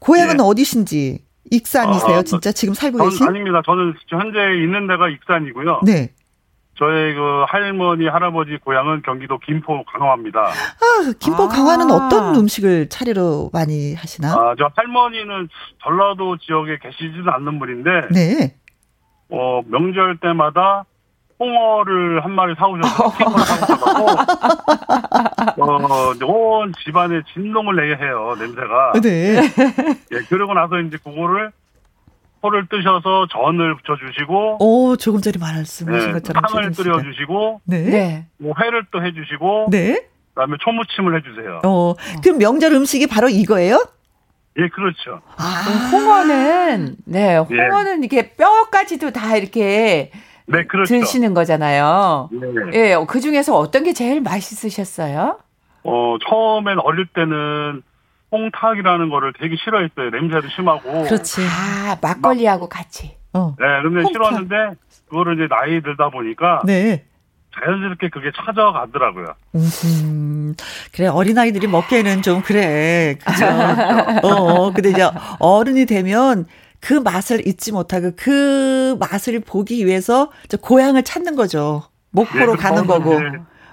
[0.00, 0.42] 고향은 예.
[0.42, 1.27] 어디신지?
[1.50, 2.18] 익산이세요?
[2.18, 3.26] 아, 진짜 지금 살고 계신?
[3.26, 3.62] 아닙니다.
[3.64, 5.80] 저는 현재 있는 데가 익산이고요.
[5.84, 6.12] 네.
[6.78, 10.40] 저의 그 할머니 할아버지 고향은 경기도 김포 강화입니다.
[10.40, 11.48] 아 김포 아.
[11.48, 14.32] 강화는 어떤 음식을 차리러 많이 하시나?
[14.32, 15.48] 아 저 할머니는
[15.82, 17.90] 전라도 지역에 계시지는 않는 분인데.
[18.12, 18.54] 네.
[19.30, 20.84] 어 명절 때마다
[21.40, 24.14] 홍어를 한 마리 사오셔서 킹을 사오셔서
[26.24, 28.92] 어온 집안에 진동을 내게 해요 냄새가.
[29.02, 29.36] 네.
[30.12, 31.52] 예 그러고 나서 이제 그거를
[32.40, 34.58] 포를 뜨셔서 전을 붙여주시고.
[34.60, 37.60] 오 조금 전에 말씀하신 네, 것처럼 탕을 끓여주시고.
[37.64, 37.82] 네.
[37.82, 38.26] 네.
[38.38, 39.68] 뭐 회를 또 해주시고.
[39.70, 40.06] 네.
[40.34, 41.62] 그다음에 초무침을 해주세요.
[41.64, 43.84] 어 그럼 명절 음식이 바로 이거예요?
[44.60, 45.20] 예, 그렇죠.
[45.36, 45.42] 아,
[45.92, 48.04] 홍어는, 네, 홍어는 예.
[48.04, 50.10] 이게 뼈까지도 다 이렇게
[50.48, 50.98] 네, 그렇죠.
[50.98, 52.30] 드시는 거잖아요.
[52.32, 52.90] 네.
[52.92, 55.38] 예, 그 중에서 어떤 게 제일 맛있으셨어요?
[55.84, 57.82] 어, 처음엔 어릴 때는
[58.32, 60.10] 홍탁이라는 거를 되게 싫어했어요.
[60.10, 61.04] 냄새도 심하고.
[61.04, 61.42] 그렇지.
[61.42, 63.16] 아, 막걸리하고 같이.
[63.32, 63.54] 어.
[63.58, 64.12] 네, 근데 홍탁.
[64.12, 64.78] 싫었는데,
[65.08, 66.62] 그거를 이제 나이 들다 보니까.
[66.64, 67.04] 네.
[67.54, 69.26] 자연스럽게 그게 찾아가더라고요.
[69.54, 70.54] 음,
[70.94, 73.16] 그래, 어린아이들이 먹기에는 좀 그래.
[73.24, 73.46] 그죠?
[74.22, 75.08] 어, 어, 근데 이제
[75.40, 76.46] 어른이 되면
[76.80, 81.82] 그 맛을 잊지 못하고 그 맛을 보기 위해서 고향을 찾는 거죠.
[82.10, 83.18] 목포로 네, 가는 거고.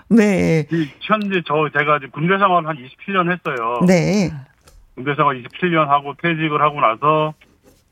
[0.09, 0.67] 네.
[1.01, 3.79] 현재 저 제가 군대 생활 한 27년 했어요.
[3.87, 4.31] 네.
[4.95, 7.33] 군대 생활 27년 하고 퇴직을 하고 나서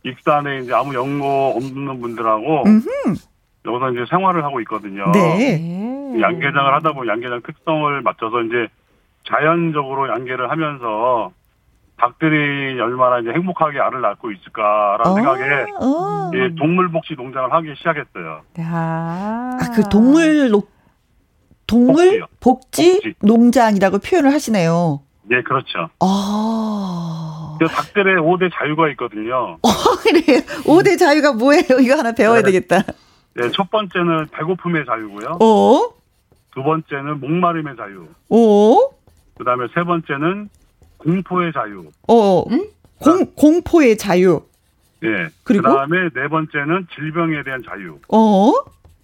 [0.04, 2.88] 익산에 이제 아무 연고 없는 분들하고 음흠.
[3.66, 5.12] 여기서 이제 생활을 하고 있거든요.
[5.12, 6.20] 네.
[6.20, 8.68] 양계장을 하다 보면 양계장 특성을 맞춰서 이제
[9.28, 11.32] 자연적으로 양계를 하면서
[12.04, 15.44] 닭들이 얼마나 이제 행복하게 알을 낳고 있을까라는 어, 생각에
[15.82, 16.32] 어.
[16.34, 18.42] 예, 동물복지 농장을 하기 시작했어요.
[18.60, 20.70] 아, 그 동물 녹,
[21.66, 25.02] 동물 복지, 복지, 농장이라고 표현을 하시네요.
[25.24, 25.90] 네, 그렇죠.
[26.02, 27.56] 아.
[27.58, 29.58] 그 닭들의 5대 자유가 있거든요.
[29.62, 29.70] 어,
[30.04, 30.42] 그래.
[30.66, 31.80] 5대 자유가 뭐예요?
[31.80, 32.52] 이거 하나 배워야 네.
[32.52, 32.82] 되겠다.
[33.36, 35.38] 네, 첫 번째는 배고픔의 자유고요.
[35.42, 35.94] 어?
[36.54, 38.08] 두 번째는 목마름의 자유.
[38.30, 38.90] 어?
[39.38, 40.50] 그 다음에 세 번째는
[41.04, 41.86] 공포의 자유.
[42.08, 42.68] 어, 응?
[43.00, 44.42] 공, 공포의 자유.
[45.04, 45.28] 예.
[45.44, 47.98] 그리고 그다음에 네 번째는 질병에 대한 자유.
[48.08, 48.52] 어.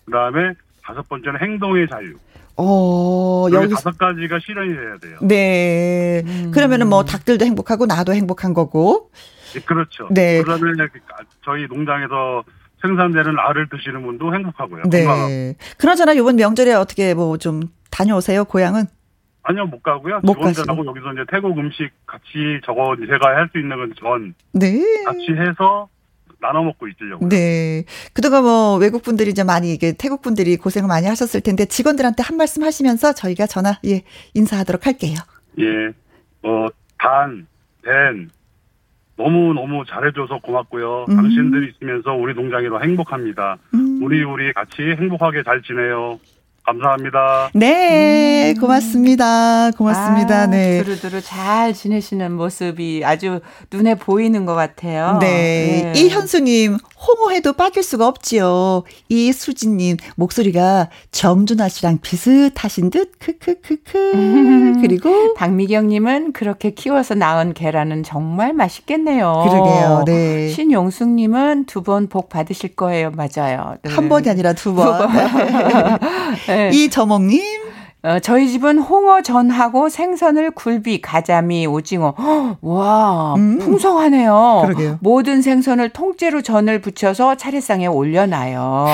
[0.05, 2.13] 그다음에 다섯 번째는 행동의 자유.
[2.55, 5.17] 어, 여기 다섯 가지가 실현이 돼야 돼요.
[5.21, 6.23] 네.
[6.25, 6.51] 음.
[6.53, 9.11] 그러면은 뭐 닭들도 행복하고 나도 행복한 거고.
[9.53, 10.07] 네, 그렇죠.
[10.11, 10.41] 네.
[10.43, 10.75] 그러면
[11.45, 12.43] 저희 농장에서
[12.81, 14.83] 생산되는 알을 드시는 분도 행복하고요.
[14.89, 15.03] 네.
[15.05, 15.53] 건강하고.
[15.77, 18.85] 그러잖아 이번 명절에 어떻게 뭐 좀 다녀오세요 고향은?
[19.43, 20.19] 아니요, 못 가고요.
[20.23, 24.33] 못 직원들하고 여기서 이제 태국 음식 같이 저거 제가 할 수 있는 건 전.
[24.53, 24.81] 네.
[25.05, 25.87] 같이 해서
[26.41, 27.27] 나눠 먹고 있으려고.
[27.27, 27.83] 네.
[28.13, 32.37] 그동안 뭐 외국 분들이 이제 많이 이게 태국 분들이 고생을 많이 하셨을 텐데 직원들한테 한
[32.37, 34.03] 말씀 하시면서 저희가 전화 예
[34.35, 35.15] 인사하도록 할게요.
[35.59, 35.87] 예.
[36.43, 36.67] 어,
[36.97, 37.47] 단,
[37.83, 38.29] 댄
[39.17, 41.07] 너무 너무 잘해줘서 고맙고요.
[41.09, 41.15] 음.
[41.15, 43.57] 당신들이 있으면서 우리 농장이 더 행복합니다.
[43.73, 43.99] 음.
[44.01, 46.19] 우리 우리 같이 행복하게 잘 지내요.
[46.65, 47.49] 감사합니다.
[47.53, 48.59] 네, 음.
[48.61, 49.71] 고맙습니다.
[49.71, 50.41] 고맙습니다.
[50.41, 50.83] 아, 네.
[50.83, 53.39] 두루두루 잘 지내시는 모습이 아주
[53.71, 55.17] 눈에 보이는 것 같아요.
[55.19, 55.91] 네.
[55.93, 55.99] 네.
[55.99, 56.77] 이현수님,
[57.07, 58.83] 홍어해도 빠질 수가 없지요.
[59.07, 64.79] 이수진님 목소리가 정준하 씨랑 비슷하신 듯 크크크크.
[64.81, 69.45] 그리고 박미경님은 그렇게 키워서 낳은 계란은 정말 맛있겠네요.
[69.49, 70.03] 그러게요.
[70.05, 70.49] 네.
[70.49, 73.11] 신용숙님은 두 번 복 받으실 거예요.
[73.11, 73.75] 맞아요.
[73.83, 73.91] 네.
[73.93, 75.09] 한 번이 아니라 두 번.
[76.47, 76.69] 네.
[76.73, 77.68] 이저몽님
[78.01, 82.13] 어, 저희 집은 홍어 전하고 생선을 굴비, 가자미, 오징어.
[82.61, 83.59] 와, 음.
[83.59, 84.61] 풍성하네요.
[84.65, 84.97] 그러게요.
[85.01, 88.85] 모든 생선을 통째로 전을 붙여서 차례상에 올려놔요.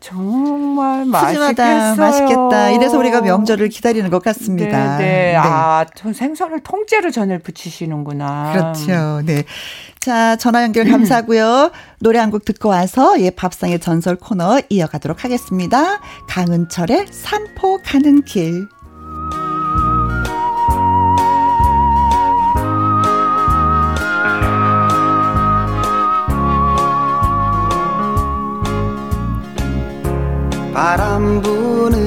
[0.00, 1.96] 정말 맛있겠어요.
[1.96, 2.70] 맛있겠다.
[2.70, 4.96] 이래서 우리가 명절을 기다리는 것 같습니다.
[4.98, 5.32] 네, 네.
[5.32, 5.36] 네.
[5.36, 5.84] 아,
[6.14, 8.52] 생선을 통째로 전을 붙이시는구나.
[8.52, 9.22] 그렇죠.
[9.24, 9.44] 네.
[10.00, 11.70] 자, 전화 연결 감사하고요.
[12.00, 16.00] 노래 한 곡 듣고 와서 예 밥상의 전설 코너 이어가도록 하겠습니다.
[16.28, 18.68] 강은철의 삼포 가는 길.
[30.78, 31.98] 바람 부는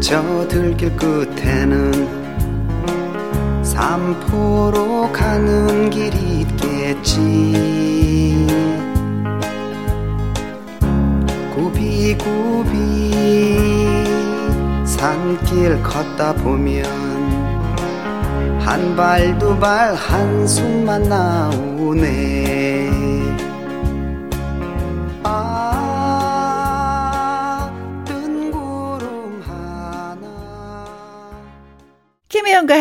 [0.00, 1.90] 저 들길 끝에는
[3.64, 7.18] 삼포로 가는 길이 있겠지.
[11.52, 13.10] 굽이굽이
[14.86, 16.84] 산길 걷다 보면
[18.60, 22.61] 한 발 두 발 한숨만 나오네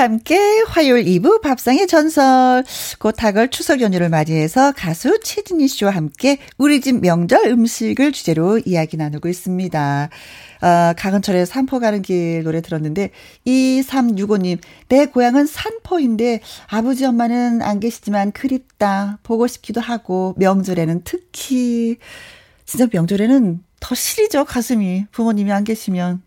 [0.01, 2.63] 함께 화요일 2부 밥상의 전설.
[2.97, 8.97] 곧 다걸 추석 연휴를 맞이해서 가수 최진희 씨와 함께 우리 집 명절 음식을 주제로 이야기
[8.97, 10.09] 나누고 있습니다.
[10.61, 13.11] 어, 강은철의 산포 가는 길 노래 들었는데
[13.45, 21.97] 2365님 내 고향은 산포인데 아버지 엄마는 안 계시지만 그립다 보고 싶기도 하고 명절에는 특히
[22.65, 26.23] 진짜 명절에는 더 시리죠 가슴이 부모님이 안 계시면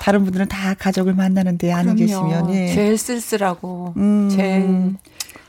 [0.00, 2.68] 다른 분들은 다 가족을 만나는데 안 계시면 예.
[2.68, 4.96] 제일 쓸쓸하고 음, 제일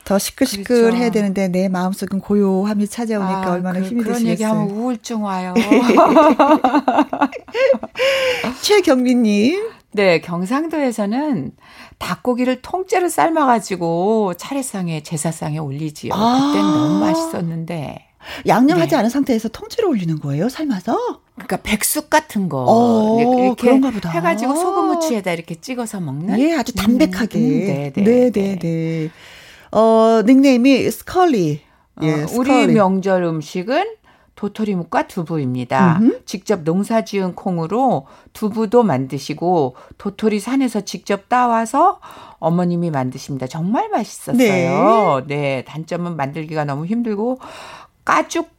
[0.04, 4.32] 더 시끌시끌 해야 되는데 내 마음속은 고요함이 찾아오니까 아, 얼마나 그, 힘이 그런 드시겠어요.
[4.32, 5.54] 얘기하면 우울증 와요.
[8.62, 9.70] 최경민님.
[9.92, 11.52] 네, 경상도에서는
[11.98, 16.12] 닭고기를 통째로 삶아가지고 차례상에 제사상에 올리지요.
[16.14, 18.06] 아~ 그땐 너무 맛있었는데.
[18.46, 18.96] 양념하지 네.
[18.96, 20.48] 않은 상태에서 통째로 올리는 거예요?
[20.48, 21.20] 삶아서?
[21.34, 24.10] 그러니까 백숙 같은 거 어, 이렇게 그런가 보다.
[24.10, 26.38] 해가지고 소금 후추에다 이렇게 찍어서 먹는.
[26.38, 27.38] 예, 아주 담백하게.
[27.38, 29.10] 음, 네, 네, 네, 네, 네.
[29.72, 31.62] 어 닉네임이 스컬리.
[32.02, 33.96] 예, 어, 우리 명절 음식은
[34.40, 35.98] 도토리묵과 두부입니다.
[36.00, 36.24] 음흠.
[36.24, 42.00] 직접 농사지은 콩으로 두부도 만드시고 도토리 산에서 직접 따와서
[42.38, 43.46] 어머님이 만드십니다.
[43.46, 45.24] 정말 맛있었어요.
[45.26, 45.36] 네.
[45.36, 47.38] 네, 단점은 만들기가 너무 힘들고
[48.10, 48.50] 까죽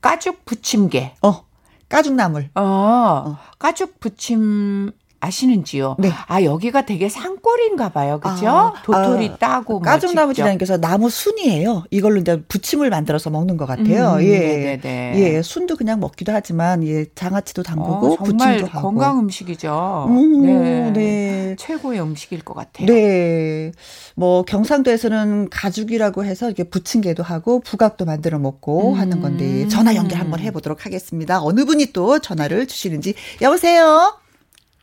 [0.00, 1.14] 까죽 부침개.
[1.20, 1.44] 어.
[1.90, 2.50] 까죽나물.
[2.54, 3.38] 어, 어.
[3.58, 5.96] 까죽 부침 아시는지요?
[5.98, 6.10] 네.
[6.26, 8.48] 아 여기가 되게 산골인가 봐요, 그죠?
[8.48, 11.84] 아, 도토리 아, 따고 뭐 까죽나무지라는 게서 나무 순이에요.
[11.90, 14.14] 이걸로 이제 부침을 만들어서 먹는 것 같아요.
[14.14, 15.12] 음, 예, 네네네.
[15.16, 18.80] 예, 순도 그냥 먹기도 하지만 예, 장아찌도 담그고 어, 부침도 하고.
[18.80, 20.06] 건강 음식이죠.
[20.08, 20.90] 음, 네.
[20.92, 21.56] 네.
[21.58, 22.86] 최고의 음식일 것 같아요.
[22.86, 23.72] 네,
[24.14, 28.98] 뭐 경상도에서는 가죽이라고 해서 이게 부침개도 하고 부각도 만들어 먹고 음.
[28.98, 31.42] 하는 건데 전화 연결 한번 해 보도록 하겠습니다.
[31.42, 34.18] 어느 분이 또 전화를 주시는지 여보세요.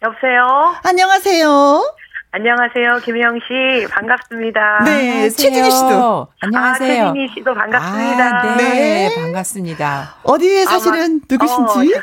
[0.04, 0.76] 여보세요.
[0.84, 1.96] 안녕하세요.
[2.32, 2.98] 안녕하세요.
[3.06, 3.88] 김혜영 씨.
[3.90, 4.84] 반갑습니다.
[4.84, 6.28] 네, 최진희 씨도.
[6.42, 7.04] 안녕하세요.
[7.06, 8.38] 아, 최진희 씨도 반갑습니다.
[8.38, 8.64] 아, 네,
[9.08, 10.16] 네, 반갑습니다.
[10.24, 11.96] 어디에 사시는 아, 누구신지?
[11.96, 12.02] 어,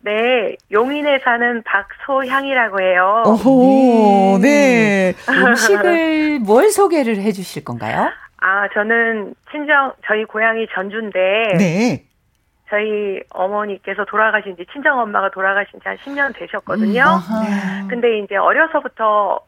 [0.00, 3.22] 네, 용인에 사는 박소향이라고 해요.
[3.26, 5.12] 오호, 네.
[5.12, 5.32] 네.
[5.32, 8.08] 음식을 뭘 소개를 해 주실 건가요?
[8.38, 11.18] 아, 저는 친정, 저희 고향이 전주인데.
[11.58, 12.04] 네.
[12.76, 17.02] 저희 어머니께서 돌아가신 지 친정 엄마가 돌아가신 지 한 10년 되셨거든요.
[17.04, 19.38] 음, 근데 이제 어려서부터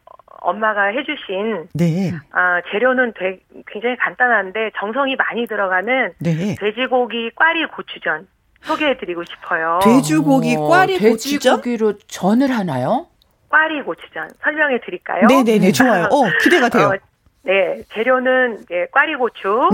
[0.42, 2.12] 엄마가 해주신 네.
[2.32, 6.54] 아, 재료는 되게, 굉장히 간단한데 정성이 많이 들어가는 네.
[6.60, 8.28] 돼지고기 꽈리 고추전
[8.60, 9.80] 소개해드리고 싶어요.
[9.82, 11.62] 돼지고기 꽈리 고추전?
[11.62, 13.06] 돼지고기로 전을 하나요?
[13.48, 15.26] 꽈리 고추전 설명해 드릴까요?
[15.28, 16.04] 네네네 좋아요.
[16.12, 16.88] 어 기대가 돼요.
[16.92, 16.96] 어,
[17.44, 19.70] 네 재료는 네, 꽈리 고추.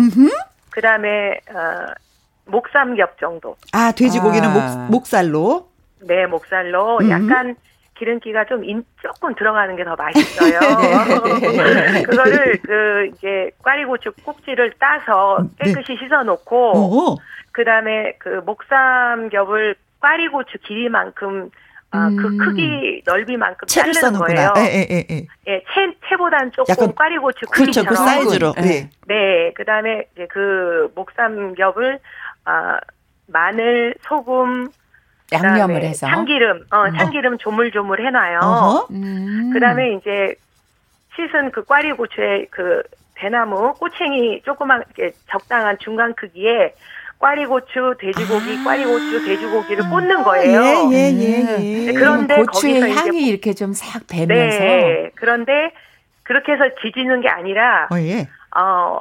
[0.71, 1.87] 그 다음에 어,
[2.51, 3.57] 목삼겹 정도.
[3.73, 4.53] 아, 돼지고기는 아.
[4.89, 5.69] 목, 목살로?
[6.03, 7.11] 네, 목살로 음.
[7.11, 7.57] 약간
[7.99, 10.59] 기름기가 좀 인, 조금 들어가는 게 더 맛있어요.
[11.41, 12.03] 네.
[12.09, 15.67] 그거를 그 이제 꽈리고추 꼭지를 따서 네.
[15.67, 15.99] 깨끗이 네.
[16.07, 17.19] 씻어 놓고
[17.53, 21.51] 그 다음에 그 목삼겹을 꽈리고추 길이만큼
[21.93, 22.39] 아, 그 음.
[22.39, 24.55] 크기 넓이만큼 자르는 거예요.
[24.59, 25.27] 예, 예, 예, 예.
[25.49, 27.87] 예, 채, 채보단 조금 꽈리고추 크기처럼.
[27.87, 28.53] 그렇죠, 그 사이즈로.
[28.55, 28.89] 네.
[29.09, 31.99] 네, 그 다음에 이제 그 목삼겹을,
[32.45, 32.79] 아,
[33.27, 34.69] 마늘, 소금,
[35.33, 36.97] 양념을 해서 참기름, 어, 음.
[36.99, 38.89] 참기름 조물조물 해놔요.
[38.91, 39.51] 음.
[39.53, 40.35] 그다음에 이제
[41.15, 42.83] 씻은 그 꽈리 고추에 그
[43.15, 46.75] 대나무 꼬챙이 조그만 게 적당한 중간 크기에
[47.19, 50.63] 꽈리고추, 돼지고기, 아~ 꽈리고추, 돼지고기를 꽂는 거예요.
[50.91, 51.87] 예, 예, 예.
[51.89, 51.93] 예.
[51.93, 54.59] 그런데 고추의 향이 이렇게 좀 싹 배면서.
[54.59, 55.11] 네.
[55.17, 55.71] 그런데
[56.23, 58.27] 그렇게 해서 지지는 게 아니라, 어, 예.
[58.57, 58.99] 어,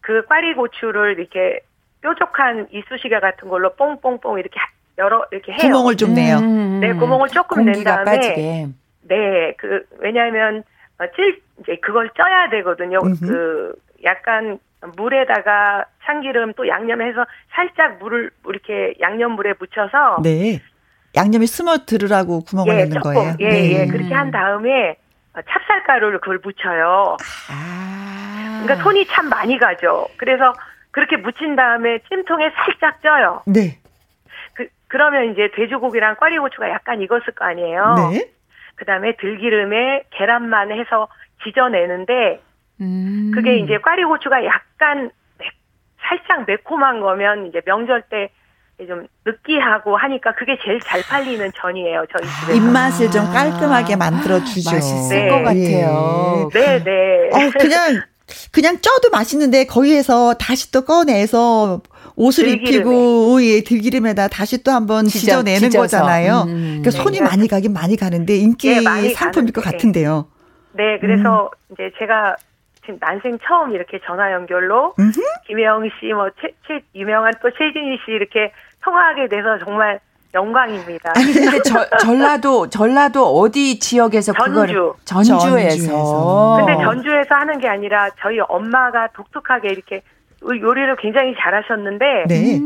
[0.00, 1.60] 그 꽈리고추를 이렇게
[2.06, 4.60] 뾰족한 이쑤시개 같은 걸로 뽕뽕뽕 이렇게
[4.98, 5.60] 여러 이렇게 해요.
[5.60, 6.38] 구멍을 좀 내요.
[6.38, 8.66] 음, 네, 구멍을 조금 낸 다음에 빠지게.
[9.02, 10.62] 네, 그 왜냐하면
[10.98, 12.98] 어, 찔 이제 그걸 쪄야 되거든요.
[13.02, 13.26] 음흠.
[13.26, 14.58] 그 약간
[14.96, 20.60] 물에다가 참기름 또 양념해서 살짝 물을 이렇게 양념물에 묻혀서 네.
[21.16, 23.34] 양념이 스며 들으라고 구멍을 예, 내는 거예요.
[23.40, 23.72] 예, 네.
[23.72, 23.86] 예.
[23.86, 24.96] 그렇게 한 다음에
[25.34, 27.16] 찹쌀가루를 그걸 묻혀요.
[27.50, 28.60] 아.
[28.62, 30.06] 그러니까 손이 참 많이 가죠.
[30.16, 30.52] 그래서
[30.96, 33.42] 그렇게 묻힌 다음에 찜통에 살짝 쪄요.
[33.44, 33.78] 네.
[34.88, 38.10] 그러면 이제 돼지고기랑 꽈리고추가 약간 익었을 거 아니에요.
[38.12, 38.30] 네.
[38.76, 41.08] 그 다음에 들기름에 계란만 해서
[41.44, 42.40] 지져내는데
[42.80, 43.30] 음.
[43.34, 45.50] 그게 이제 꽈리고추가 약간 매,
[46.00, 48.30] 살짝 매콤한 거면 이제 명절 때
[48.86, 54.74] 좀 느끼하고 하니까 그게 제일 잘 팔리는 전이에요 저희 집에 입맛을 좀 깔끔하게 만들어 주죠.
[54.74, 55.28] 맛있을 네.
[55.30, 56.50] 것 같아요.
[56.52, 57.28] 네, 네.
[57.32, 58.02] 어, 그냥
[58.52, 61.80] 그냥 쪄도 맛있는데 거기에서 다시 또 꺼내서
[62.16, 62.76] 옷을 들기름에.
[62.76, 66.44] 입히고 예, 들기름에다 다시 또 한번 지져, 내는 거잖아요.
[66.46, 66.82] 음.
[66.82, 67.24] 그러니까 손이 네.
[67.24, 70.26] 많이 가긴 많이 가는데 인기 네, 상품일 것 같은데요.
[70.72, 71.72] 네, 그래서 음.
[71.72, 72.36] 이제 제가
[72.82, 74.94] 지금 난생 처음 이렇게 전화 연결로.
[75.46, 78.52] 김혜영 씨, 뭐 최, 최 유명한 또 최진희 씨 이렇게
[78.82, 80.00] 통화하게 돼서 정말
[80.36, 81.12] 영광입니다.
[81.16, 85.36] 아니 근데 저, 전라도 전라도 어디 지역에서 전주 전주에서.
[85.36, 86.56] 전주에서.
[86.58, 90.02] 근데 전주에서 하는 게 아니라 저희 엄마가 독특하게 이렇게
[90.42, 92.60] 요리를 굉장히 잘하셨는데 네.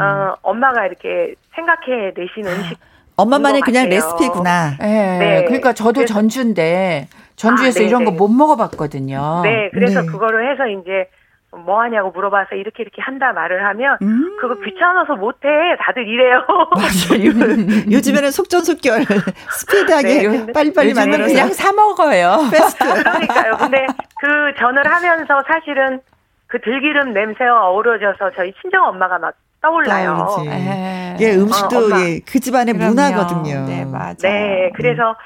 [0.00, 2.78] 어, 엄마가 이렇게 생각해 내신 아, 음식
[3.16, 4.76] 엄마만의 그냥 레시피구나.
[4.80, 5.18] 네.
[5.18, 5.44] 네.
[5.44, 9.40] 그러니까 저도 전주인데 전주에서 아, 이런 거 못 먹어봤거든요.
[9.42, 10.06] 네, 그래서 네.
[10.06, 11.08] 그거를 해서 이제
[11.52, 14.36] 뭐 하냐고 물어봐서 이렇게 이렇게 한다 말을 하면 음.
[14.40, 15.48] 그거 귀찮아서 못해
[15.80, 16.44] 다들 이래요.
[16.76, 17.90] 맞아요.
[17.90, 19.04] 요즘에는 속전속결
[19.50, 22.48] 스피드하게 네, 빨리빨리 만들어서 그냥 사 먹어요.
[22.52, 22.84] 베스트.
[22.84, 23.56] 그러니까요.
[23.58, 23.86] 근데
[24.20, 26.00] 그 전을 하면서 사실은
[26.46, 30.26] 그 들기름 냄새와 어우러져서 저희 친정 엄마가 막 떠올라요.
[30.46, 32.90] 예, 예 음식도 어, 예, 그 집안의 그럼요.
[32.90, 33.66] 문화거든요.
[33.66, 34.14] 네, 맞아요.
[34.22, 35.16] 네, 그래서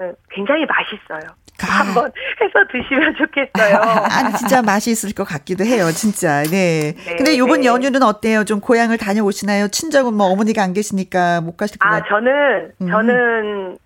[0.00, 0.12] 음.
[0.30, 1.34] 굉장히 맛있어요.
[1.62, 1.84] 아.
[1.84, 3.76] 한번 해서 드시면 좋겠어요.
[3.80, 6.42] 아, 진짜 맛이 있을 것 같기도 해요, 진짜.
[6.42, 6.94] 네.
[6.94, 7.66] 네 근데 요번 네.
[7.66, 8.44] 연휴는 어때요?
[8.44, 9.68] 좀 고향을 다녀오시나요?
[9.68, 12.02] 친정은 뭐 어머니가 안 계시니까 못 가실 것 같아요.
[12.02, 12.90] 아, 저는, 음.
[12.90, 13.78] 저는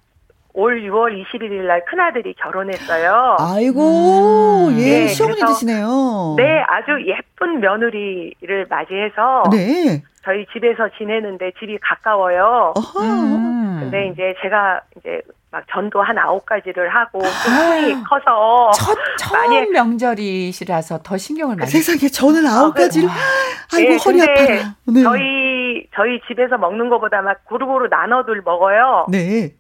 [0.53, 3.37] 올 6월 21일 날 큰아들이 결혼했어요.
[3.39, 4.79] 아이고, 음.
[4.79, 6.35] 예, 네, 시어머니 되시네요.
[6.37, 9.45] 네, 아주 예쁜 며느리를 맞이해서.
[9.53, 10.03] 네.
[10.23, 12.75] 저희 집에서 지내는데 집이 가까워요.
[12.99, 13.79] 음.
[13.81, 19.73] 근데 이제 제가 이제 막 전도 한 아홉 가지를 하고 손이 아, 커서 첫, 처음
[19.73, 23.09] 명절이시라서 더 신경을 많이 세상에 저는 아홉 어, 가지를
[23.75, 24.77] 아이고 네, 허리 아파라.
[24.87, 25.03] 네.
[25.03, 29.07] 저희 저희 집에서 먹는 것보다 막 그루그루 나눠들 먹어요.
[29.11, 29.51] 네.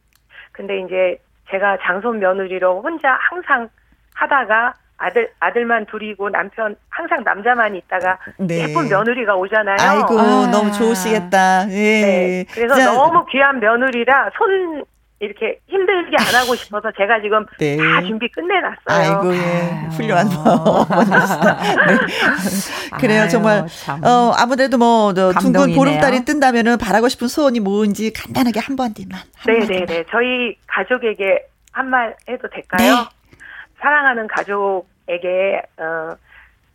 [0.52, 1.18] 근데 이제
[1.50, 3.68] 제가 장손 며느리로 혼자 항상
[4.14, 8.68] 하다가 아들 아들만 둘이고 남편 항상 남자만 있다가 네.
[8.68, 9.76] 예쁜 며느리가 오잖아요.
[9.80, 10.50] 아이고 아.
[10.52, 11.68] 너무 좋으시겠다.
[11.70, 11.72] 예.
[11.72, 12.44] 네.
[12.52, 12.92] 그래서 자.
[12.92, 14.84] 너무 귀한 며느리라 손
[15.20, 17.76] 이렇게 힘들게 안 하고 싶어서 제가 지금 네.
[17.76, 18.76] 다 준비 끝내놨어요.
[18.86, 19.88] 아이고, 예.
[19.94, 21.58] 훌륭한 어머니시다.
[21.86, 22.98] 네.
[22.98, 23.66] 그래요, 아유, 정말.
[23.68, 24.02] 참.
[24.02, 29.20] 어, 아무래도 뭐, 둥근 보름달이 뜬다면은 바라고 싶은 소원이 뭔지 간단하게 한 번디만.
[29.46, 30.04] 네네네.
[30.10, 32.90] 저희 가족에게 한 말 해도 될까요?
[32.94, 33.36] 네.
[33.80, 36.16] 사랑하는 가족에게, 어,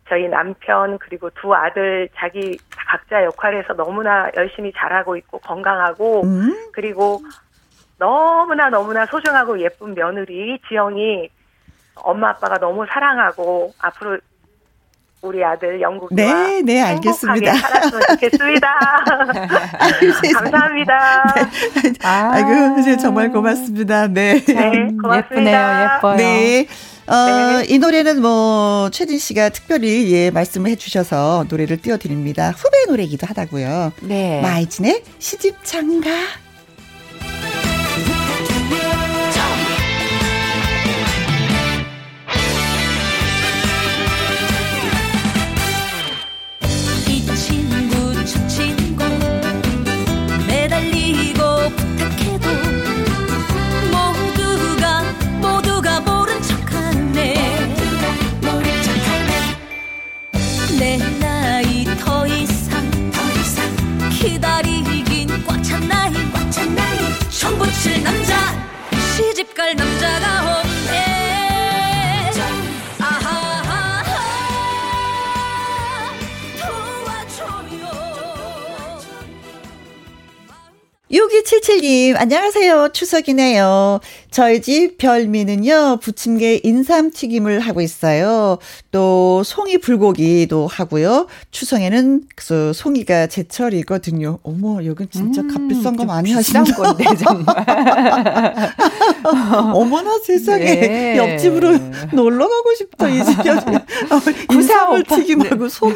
[0.08, 6.54] 저희 남편 그리고 두 아들 자기 각자 역할에서 너무나 열심히 잘하고 있고 건강하고 음?
[6.72, 7.20] 그리고
[7.98, 11.28] 너무나 너무나 소중하고 예쁜 며느리 지영이
[11.96, 14.18] 엄마 아빠가 너무 사랑하고 앞으로
[15.22, 17.52] 우리 아들 영국이와 네, 네, 알겠습니다.
[17.52, 18.68] 행복하게 살았으면 좋겠습니다.
[20.38, 21.24] 감사합니다.
[21.34, 21.92] 네.
[22.04, 24.08] 아이고, 아, 정말 고맙습니다.
[24.08, 24.44] 네.
[24.44, 24.70] 네,
[25.02, 25.16] 고맙습니다.
[25.16, 26.16] 예쁘네요, 예뻐요.
[26.16, 26.66] 네.
[27.08, 27.64] 어, 네.
[27.68, 32.50] 이 노래는 뭐, 최진 씨가 특별히, 예, 말씀을 해주셔서 노래를 띄워드립니다.
[32.50, 33.92] 후배 노래기도 하다고요.
[34.02, 34.40] 네.
[34.42, 36.10] 마이진의 시집 장가.
[67.86, 68.34] 사실 남자
[69.16, 71.16] 시집갈 남자가 없네
[81.08, 82.88] 6277님 안녕하세요.
[82.92, 84.00] 추석이네요.
[84.30, 88.58] 저희 집 별미는요, 부침개 인삼튀김을 하고 있어요.
[88.90, 91.26] 또, 송이 불고기도 하고요.
[91.50, 94.38] 추석에는 그 송이가 제철이거든요.
[94.42, 97.54] 어머, 여긴 진짜 음, 값비싼 거 많이 하시는 건데, 정말.
[99.72, 100.64] 어머나 세상에.
[100.64, 101.16] 네.
[101.16, 101.78] 옆집으로
[102.12, 103.50] 놀러 가고 싶다, 이 집에.
[104.52, 105.94] 인삼을 튀김하고 송이.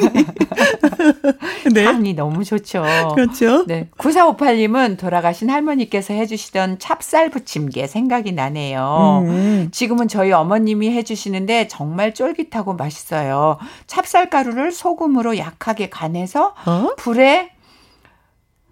[1.73, 1.85] 네.
[1.85, 2.85] 향이 너무 좋죠.
[3.15, 3.65] 그렇죠.
[3.67, 3.89] 네.
[3.99, 9.25] 9458님은 돌아가신 할머니께서 해주시던 찹쌀 부침개 생각 이 나네요.
[9.27, 9.69] 음.
[9.73, 13.59] 지금은 저희 어머님이 해주시는데 정말 쫄깃하고 맛있어요.
[13.87, 16.95] 찹쌀가루를 소금으로 약하게 간해서 어?
[16.97, 17.51] 불에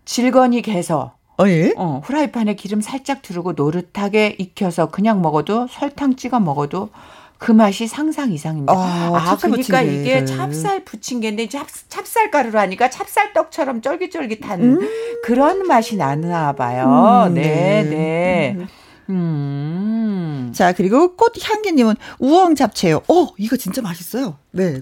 [0.05, 1.73] 질거니 개서 어, 예?
[1.77, 6.91] 어, 후라이팬에 기름 살짝 두르고 노릇하게 익혀서 그냥 먹어도 설탕 찍어 먹어도
[7.39, 8.73] 그 맛이 상상 이상입니다.
[8.73, 14.79] 아, 아 그러니까 이게 찹쌀 부침개인데 찹, 찹쌀 가루로 하니까 찹쌀떡처럼 쫄깃쫄깃한 음.
[15.25, 17.29] 그런 맛이 나나 봐요.
[17.29, 17.91] 음, 네, 네.
[17.91, 18.57] 네.
[18.59, 18.69] 음.
[19.11, 20.53] 음.
[20.55, 23.03] 자, 그리고 꽃향기님은 우엉 잡채요.
[23.09, 24.37] 어, 이거 진짜 맛있어요.
[24.51, 24.81] 네.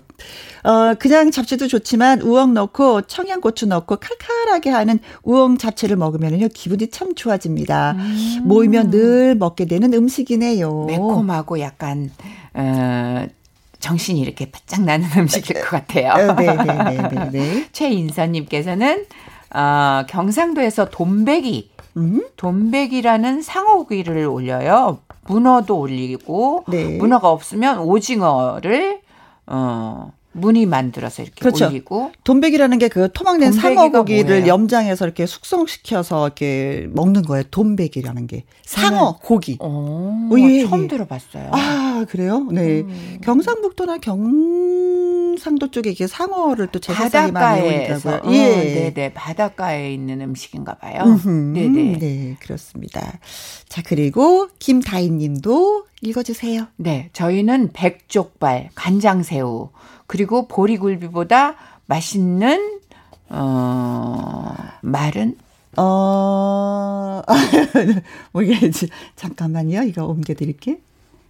[0.65, 7.15] 어, 그냥 잡채도 좋지만 우엉 넣고 청양고추 넣고 칼칼하게 하는 우엉 잡채를 먹으면요 기분이 참
[7.15, 7.93] 좋아집니다.
[7.93, 8.41] 음.
[8.45, 10.85] 모이면 늘 먹게 되는 음식이네요.
[10.87, 12.11] 매콤하고 약간,
[12.55, 13.27] 어,
[13.79, 16.35] 정신이 이렇게 바짝 나는 음식일 것 같아요.
[16.35, 17.69] 네, 네, 네.
[17.73, 19.05] 최인선님께서는,
[19.55, 22.27] 어, 경상도에서 돈베기, 음?
[22.37, 24.99] 돈백이라는 상어고기를 올려요.
[25.27, 26.97] 문어도 올리고 네.
[26.99, 29.01] 문어가 없으면 오징어를
[29.47, 31.67] 어 무늬 만들어서 이렇게 그렇죠.
[31.67, 37.43] 올리고 돈백이라는 게 그 토막낸 상어 고기를 염장해서 이렇게 숙성시켜서 이렇게 먹는 거예요.
[37.51, 39.59] 돈백이라는 게 상어 고기.
[39.61, 40.89] 오, 오, 예, 처음 예.
[40.89, 41.51] 들어봤어요.
[41.53, 42.47] 아 그래요?
[42.51, 43.19] 네 음.
[43.23, 48.15] 경상북도나 경상도 쪽에 이게 상어를 또 제사상에 많이 올리더라고요.
[48.25, 51.21] 어, 예, 네네 바닷가에 있는 음식인가 봐요.
[51.25, 53.19] 네네 네 그렇습니다.
[53.69, 56.67] 자 그리고 김다희님도 읽어주세요.
[56.77, 59.71] 네 저희는 백족발 간장새우
[60.07, 61.55] 그리고 보리굴비보다
[61.87, 62.81] 맛있는
[63.29, 65.37] 어 말은
[65.77, 67.23] 어
[68.33, 68.71] 뭐게
[69.17, 69.83] 잠깐만요.
[69.83, 70.81] 이거 옮겨 드릴게.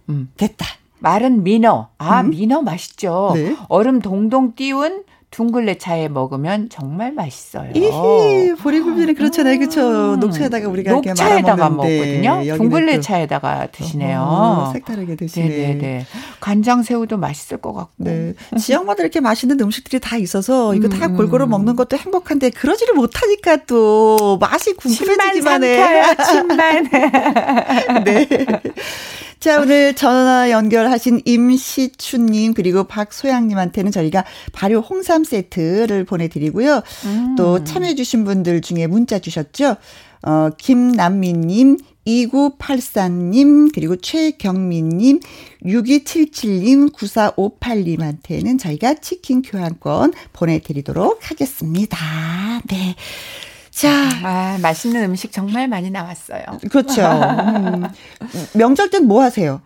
[0.09, 0.65] 음 됐다.
[0.99, 1.89] 말은 민어.
[1.97, 2.31] 아, 음?
[2.31, 3.31] 민어 맛있죠.
[3.35, 3.55] 네.
[3.69, 7.71] 얼음 동동 띄운 둥글레 차에 먹으면 정말 맛있어요.
[7.75, 10.15] 이히 보리굴비는 그렇잖아요, 그렇죠.
[10.15, 12.41] 녹차에다가 우리가 녹차에다가 먹거든요.
[12.55, 14.21] 둥글레 차에다가 드시네요.
[14.21, 15.47] 어, 색다르게 드시네.
[15.47, 16.05] 네네네.
[16.39, 17.91] 간장 새우도 맛있을 것 같고.
[17.97, 18.33] 네.
[18.57, 21.17] 지역마다 이렇게 맛있는 음식들이 다 있어서 이거 다 음.
[21.17, 26.15] 골고루 먹는 것도 행복한데 그러지를 못하니까 또 맛이 궁금해지기만 해.
[26.23, 26.83] 침만.
[28.05, 28.27] 네.
[29.47, 36.81] 자, 오늘 전화 연결하신 임시춘님 그리고 박소양님한테는 저희가 발효 홍삼 세트를 보내드리고요.
[37.05, 37.35] 음.
[37.37, 39.77] 또 참여해주신 분들 중에 문자 주셨죠.
[40.23, 45.21] 어, 김남미님, 2984님, 그리고 최경민님,
[45.63, 51.97] 6277님, 9458님한테는 저희가 치킨 교환권 보내드리도록 하겠습니다.
[52.67, 52.95] 네.
[53.77, 56.41] 자, 아, 맛있는 음식 정말 많이 나왔어요.
[56.71, 57.03] 그렇죠.
[57.05, 57.83] 음.
[58.55, 59.61] 명절 땐 뭐 하세요?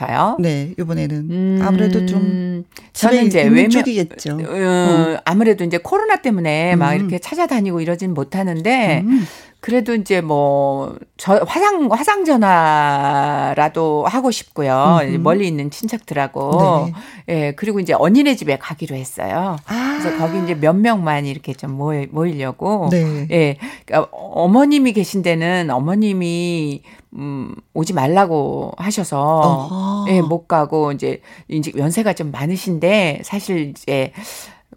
[0.00, 0.36] 저요?
[0.40, 4.32] 네, 이번에는 음, 아무래도 좀 저는 이제 외면이겠죠.
[4.32, 6.78] 어, 어, 아무래도 이제 코로나 때문에 음.
[6.78, 9.26] 막 이렇게 찾아다니고 이러진 못하는데 음.
[9.60, 15.00] 그래도 이제 뭐, 저, 화상, 화상 전화라도 하고 싶고요.
[15.02, 15.16] 음흠.
[15.18, 16.86] 멀리 있는 친척들하고.
[16.86, 16.92] 네.
[17.28, 19.56] 예, 그리고 이제 언니네 집에 가기로 했어요.
[19.66, 19.98] 아.
[20.00, 22.88] 그래서 거기 이제 몇 명만 이렇게 좀 모이, 모이려고.
[22.90, 23.26] 네.
[23.30, 23.56] 예.
[23.84, 26.80] 그러니까 어머님이 계신 데는 어머님이
[27.16, 30.04] 음, 오지 말라고 하셔서, 어허.
[30.10, 34.12] 예, 못 가고, 이제, 이제 연세가 좀 많으신데, 사실 이제,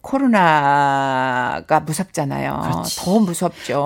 [0.03, 2.59] 코로나가 무섭잖아요.
[2.61, 2.97] 그렇지.
[2.97, 3.85] 더 무섭죠.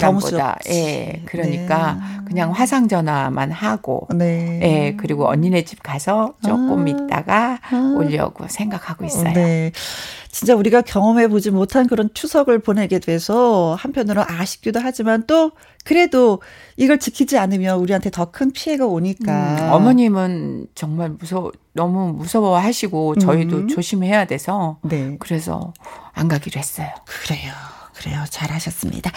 [0.00, 0.58] 더 무섭다.
[0.70, 1.22] 예.
[1.24, 2.00] 그러니까 네.
[2.26, 4.60] 그냥 화상 전화만 하고 네.
[4.62, 4.96] 예.
[4.96, 6.88] 그리고 언니네 집 가서 조금 아.
[6.88, 7.94] 있다가 아.
[7.96, 9.32] 오려고 생각하고 있어요.
[9.34, 9.70] 네.
[10.32, 15.52] 진짜 우리가 경험해 보지 못한 그런 추석을 보내게 돼서 한편으로 아쉽기도 하지만 또
[15.84, 16.40] 그래도
[16.78, 19.56] 이걸 지키지 않으면 우리한테 더 큰 피해가 오니까.
[19.68, 23.68] 음, 어머님은 정말 무서워, 너무 무서워하시고 저희도 음.
[23.68, 24.78] 조심해야 돼서.
[24.82, 25.16] 네.
[25.20, 25.74] 그래서
[26.14, 26.88] 안 가기로 했어요.
[27.04, 27.52] 그래요.
[27.94, 28.24] 그래요.
[28.30, 29.12] 잘하셨습니다.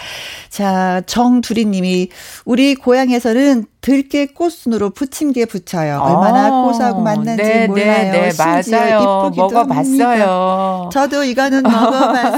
[0.50, 2.10] 자, 정두리 님이
[2.44, 6.00] 우리 고향에서는 들깨 꽃순으로 부침개 붙여요.
[6.00, 8.10] 얼마나 아, 고소하고 맛난지 네, 몰라요.
[8.10, 9.30] 네, 네, 맞아요.
[9.36, 10.90] 먹어봤어요.
[10.92, 11.62] 저도 이거는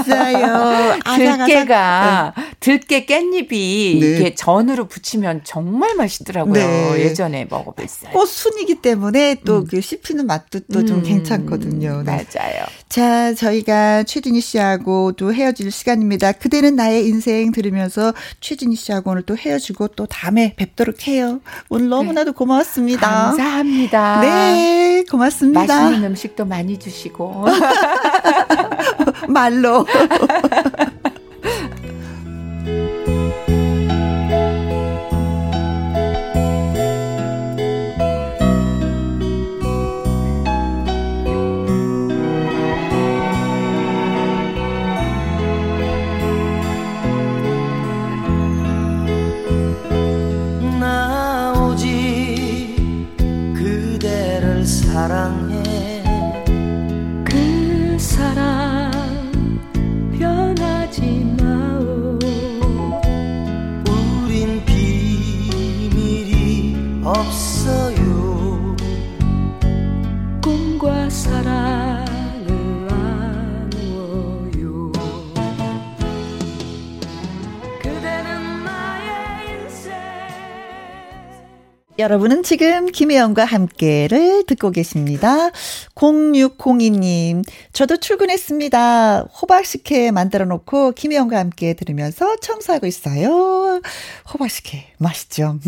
[0.05, 0.99] 먹어봤어요.
[1.15, 2.43] 들깨가 네.
[2.59, 3.57] 들깨 깻잎이 네.
[3.97, 6.53] 이렇게 전으로 부치면 정말 맛있더라고요.
[6.53, 6.99] 네.
[6.99, 8.11] 예전에 먹어봤어요.
[8.11, 9.81] 꽃순이기 때문에 또그 음.
[9.81, 12.03] 씹히는 맛도 또좀 음, 괜찮거든요.
[12.05, 12.11] 네.
[12.11, 12.65] 맞아요.
[12.89, 16.31] 자, 저희가 최진희 씨하고 또 헤어질 시간입니다.
[16.33, 21.38] 그대는 나의 인생 들으면서 최진희 씨하고 오늘 또 헤어지고 또 다음에 뵙도록 해요.
[21.69, 23.07] 오늘 너무나도 고마웠습니다.
[23.07, 24.21] 감사합니다.
[24.21, 25.61] 네, 고맙습니다.
[25.61, 27.45] 맛있는 음식도 많이 주시고.
[29.29, 29.85] 말로.
[81.99, 85.49] 여러분은 지금 김혜영과 함께를 듣고 계십니다.
[85.95, 87.43] 0602님,
[87.73, 89.23] 저도 출근했습니다.
[89.23, 93.81] 호박식혜 만들어 놓고 김혜영과 함께 들으면서 청소하고 있어요.
[94.33, 95.59] 호박식혜, 맛있죠?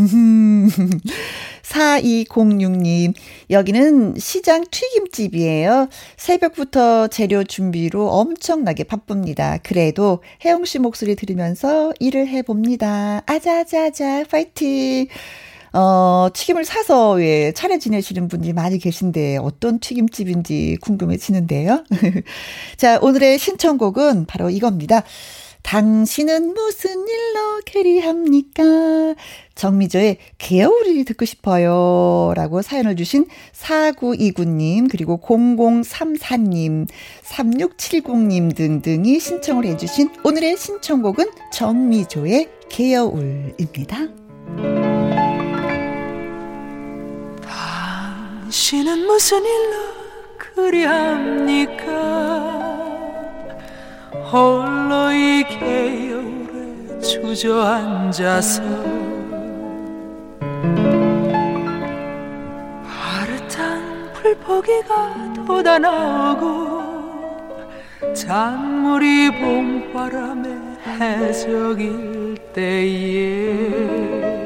[1.63, 3.13] 4206님,
[3.49, 5.89] 여기는 시장 튀김집이에요.
[6.15, 9.57] 새벽부터 재료 준비로 엄청나게 바쁩니다.
[9.63, 13.23] 그래도 혜영 씨 목소리 들으면서 일을 해봅니다.
[13.25, 15.09] 아자아자아자, 파이팅!
[15.73, 21.85] 어, 튀김을 사서 예, 차례 지내시는 분들이 많이 계신데 어떤 튀김집인지 궁금해지는데요.
[22.77, 25.03] 자, 오늘의 신청곡은 바로 이겁니다.
[25.63, 29.15] 당신은 무슨 일로 캐리합니까?
[29.55, 32.33] 정미조의 개울이 듣고 싶어요.
[32.35, 36.87] 라고 사연을 주신 4929님, 그리고 0034님,
[37.23, 44.80] 3670님 등등이 신청을 해주신 오늘의 신청곡은 정미조의 개울입니다.
[48.51, 49.77] 당신은 무슨 일로
[50.37, 51.85] 그리 합니까?
[54.29, 58.61] 홀로 이 개울에 주저앉아서
[62.85, 66.81] 파릇한 풀포기가 돋아나오고
[68.13, 70.49] 잔물이 봄바람에
[70.99, 74.40] 해적일 때에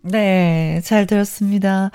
[0.00, 1.90] 네, 잘 들었습니다.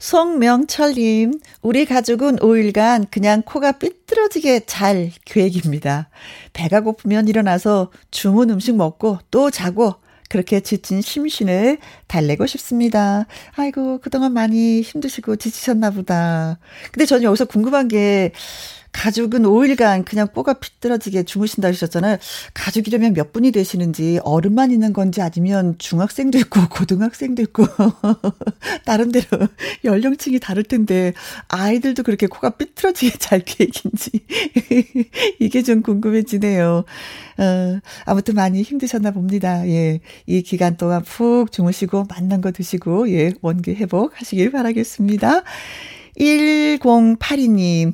[0.00, 6.10] 송명철님, 우리 가족은 5일간 그냥 코가 삐뚤어지게 잘 계획입니다.
[6.52, 9.94] 배가 고프면 일어나서 주문 음식 먹고 또 자고
[10.28, 13.26] 그렇게 지친 심신을 달래고 싶습니다.
[13.56, 16.58] 아이고, 그동안 많이 힘드시고 지치셨나 보다.
[16.92, 18.32] 근데 저는 여기서 궁금한 게,
[18.94, 22.16] 가족은 5일간 그냥 뽀가 삐뚤어지게 주무신다 하셨잖아요.
[22.54, 27.66] 가족이라면 몇 분이 되시는지 어른만 있는 건지 아니면 중학생도 있고 고등학생도 있고
[28.86, 29.26] 다른 데로
[29.84, 31.12] 연령층이 다를 텐데
[31.48, 34.10] 아이들도 그렇게 코가 삐뚤어지게 잘 계획인지
[35.40, 36.84] 이게 좀 궁금해지네요.
[37.38, 39.68] 어, 아무튼 많이 힘드셨나 봅니다.
[39.68, 39.98] 예.
[40.26, 45.42] 이 기간 동안 푹 주무시고 만난 거 드시고 예, 원기 회복 하시길 바라겠습니다.
[46.18, 47.92] 1082님,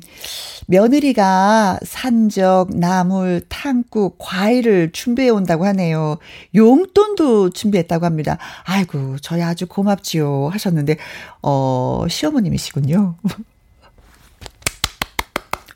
[0.67, 6.17] 며느리가 산적, 나물, 탕국, 과일을 준비해 온다고 하네요.
[6.55, 8.37] 용돈도 준비했다고 합니다.
[8.63, 10.49] 아이고, 저희 아주 고맙지요.
[10.49, 10.97] 하셨는데,
[11.41, 13.15] 어, 시어머님이시군요.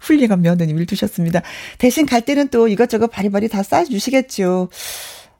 [0.05, 1.41] 훌륭한 며느님을 두셨습니다.
[1.79, 4.69] 대신 갈 때는 또 이것저것 바리바리 다 싸주시겠죠.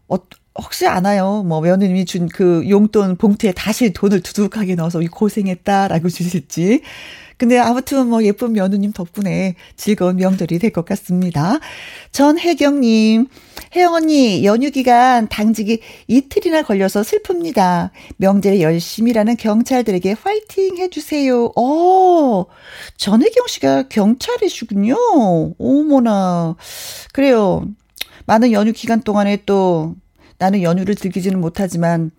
[0.07, 0.18] 어,
[0.57, 1.44] 혹시 아나요?
[1.44, 6.82] 뭐 며느님이 준 그 용돈 봉투에 다시 돈을 두둑하게 넣어서 고생했다라고 주실지.
[7.38, 11.60] 근데 아무튼 뭐 예쁜 며느님 덕분에 즐거운 명절이 될 것 같습니다.
[12.14, 13.27] 전혜경님,
[13.76, 17.90] 혜영 언니, 연휴 기간 당직이 이틀이나 걸려서 슬픕니다.
[18.18, 21.52] 명절에 열심히 일하는 경찰들에게 화이팅 해주세요.
[21.57, 22.45] 어,
[22.95, 24.95] 전혜경 씨가 경찰이시군요.
[25.60, 26.56] 어머나.
[27.11, 27.68] 그래요.
[28.27, 29.95] 많은 연휴 기간 동안에 또
[30.38, 32.12] 나는 연휴를 즐기지는 못하지만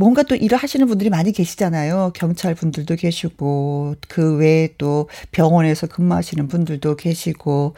[0.00, 2.12] 뭔가 또 일을 하시는 분들이 많이 계시잖아요.
[2.14, 7.74] 경찰 분들도 계시고, 그 외에 또 병원에서 근무하시는 분들도 계시고,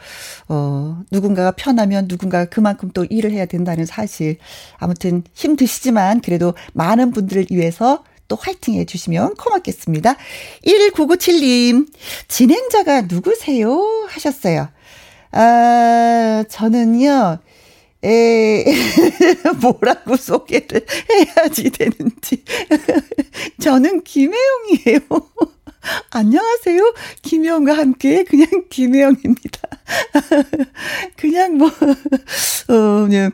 [0.47, 4.37] 어, 누군가가 편하면 누군가가 그만큼 또 일을 해야 된다는 사실.
[4.77, 10.15] 아무튼 힘드시지만 그래도 많은 분들을 위해서 또 화이팅 해주시면 고맙겠습니다.
[10.63, 11.87] 1997님,
[12.27, 14.07] 진행자가 누구세요?
[14.09, 14.69] 하셨어요.
[15.31, 17.39] 아, 저는요,
[18.03, 18.65] 에,
[19.61, 22.43] 뭐라고 소개를 해야지 되는지.
[23.61, 24.99] 저는 김혜영이에요.
[26.09, 26.93] 안녕하세요.
[27.21, 29.61] 김혜영과 함께 그냥 김혜영입니다.
[31.15, 33.31] 그냥 뭐, 어, 그냥,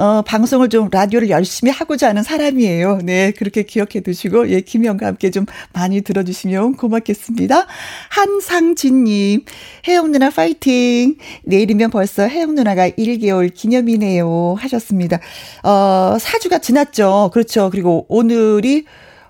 [0.00, 3.00] 어, 방송을 좀 라디오를 열심히 하고자 하는 사람이에요.
[3.04, 5.44] 네, 그렇게 기억해 두시고, 예, 김영과 함께 좀
[5.74, 7.66] 많이 들어 주시면 고맙겠습니다.
[8.08, 9.44] 한상진 님,
[9.86, 11.16] 혜영 누나 파이팅!
[11.44, 14.56] 내일이면 벌써 혜영 누나가 1개월 기념이네요.
[14.58, 15.20] 하셨습니다.
[15.64, 17.28] 어, 4주가 지났죠.
[17.34, 17.68] 그렇죠.
[17.70, 18.86] 그리고 오늘이,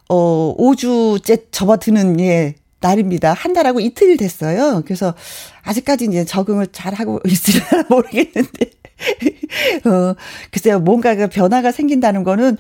[0.09, 3.33] 어, 5주째 접어드는, 예, 날입니다.
[3.33, 4.83] 한 달하고 이틀 됐어요.
[4.85, 5.15] 그래서
[5.63, 8.71] 아직까지 이제 적응을 잘 하고 있으려나 모르겠는데.
[9.87, 10.15] 어,
[10.51, 12.57] 글쎄요, 뭔가가 변화가 생긴다는 거는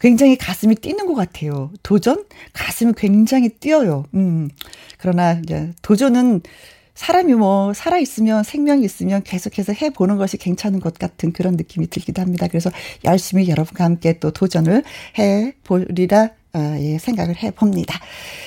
[0.00, 1.70] 굉장히 가슴이 뛰는 것 같아요.
[1.82, 2.24] 도전?
[2.52, 4.04] 가슴이 굉장히 뛰어요.
[4.14, 4.50] 음.
[4.98, 6.42] 그러나 이제 도전은
[6.94, 12.48] 사람이 뭐 살아있으면 생명이 있으면 계속해서 해보는 것이 괜찮은 것 같은 그런 느낌이 들기도 합니다.
[12.48, 12.70] 그래서
[13.04, 14.82] 열심히 여러분과 함께 또 도전을
[15.18, 17.98] 해보리라 어, 예, 생각을 해봅니다.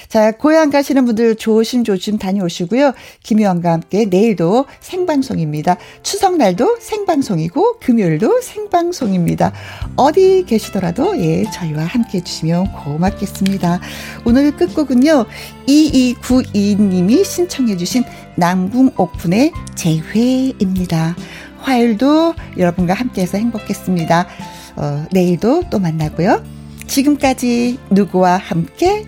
[0.07, 2.93] 자, 고향 가시는 분들 조심조심 다녀오시고요.
[3.23, 5.77] 김희원과 함께 내일도 생방송입니다.
[6.03, 9.53] 추석날도 생방송이고 금요일도 생방송입니다.
[9.95, 13.79] 어디 계시더라도 예, 저희와 함께 해주시면 고맙겠습니다.
[14.23, 15.25] 오늘 끝곡은요.
[15.67, 18.03] 2292님이 신청해주신
[18.35, 21.15] 남궁 오픈의 재회입니다.
[21.57, 24.27] 화요일도 여러분과 함께해서 행복했습니다.
[24.75, 26.54] 어, 내일도 또 만나고요.
[26.87, 29.05] 지금까지 누구와 함께?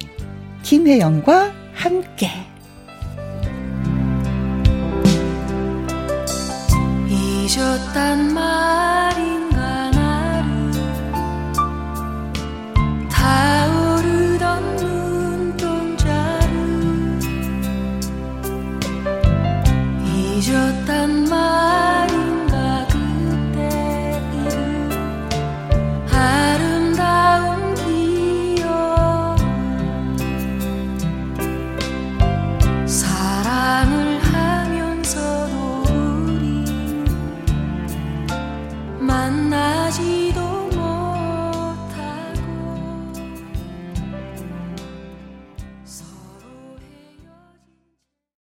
[0.63, 2.29] 김혜영과 함께.
[7.07, 10.71] 잊었단 말인가 나를
[13.09, 13.56] 다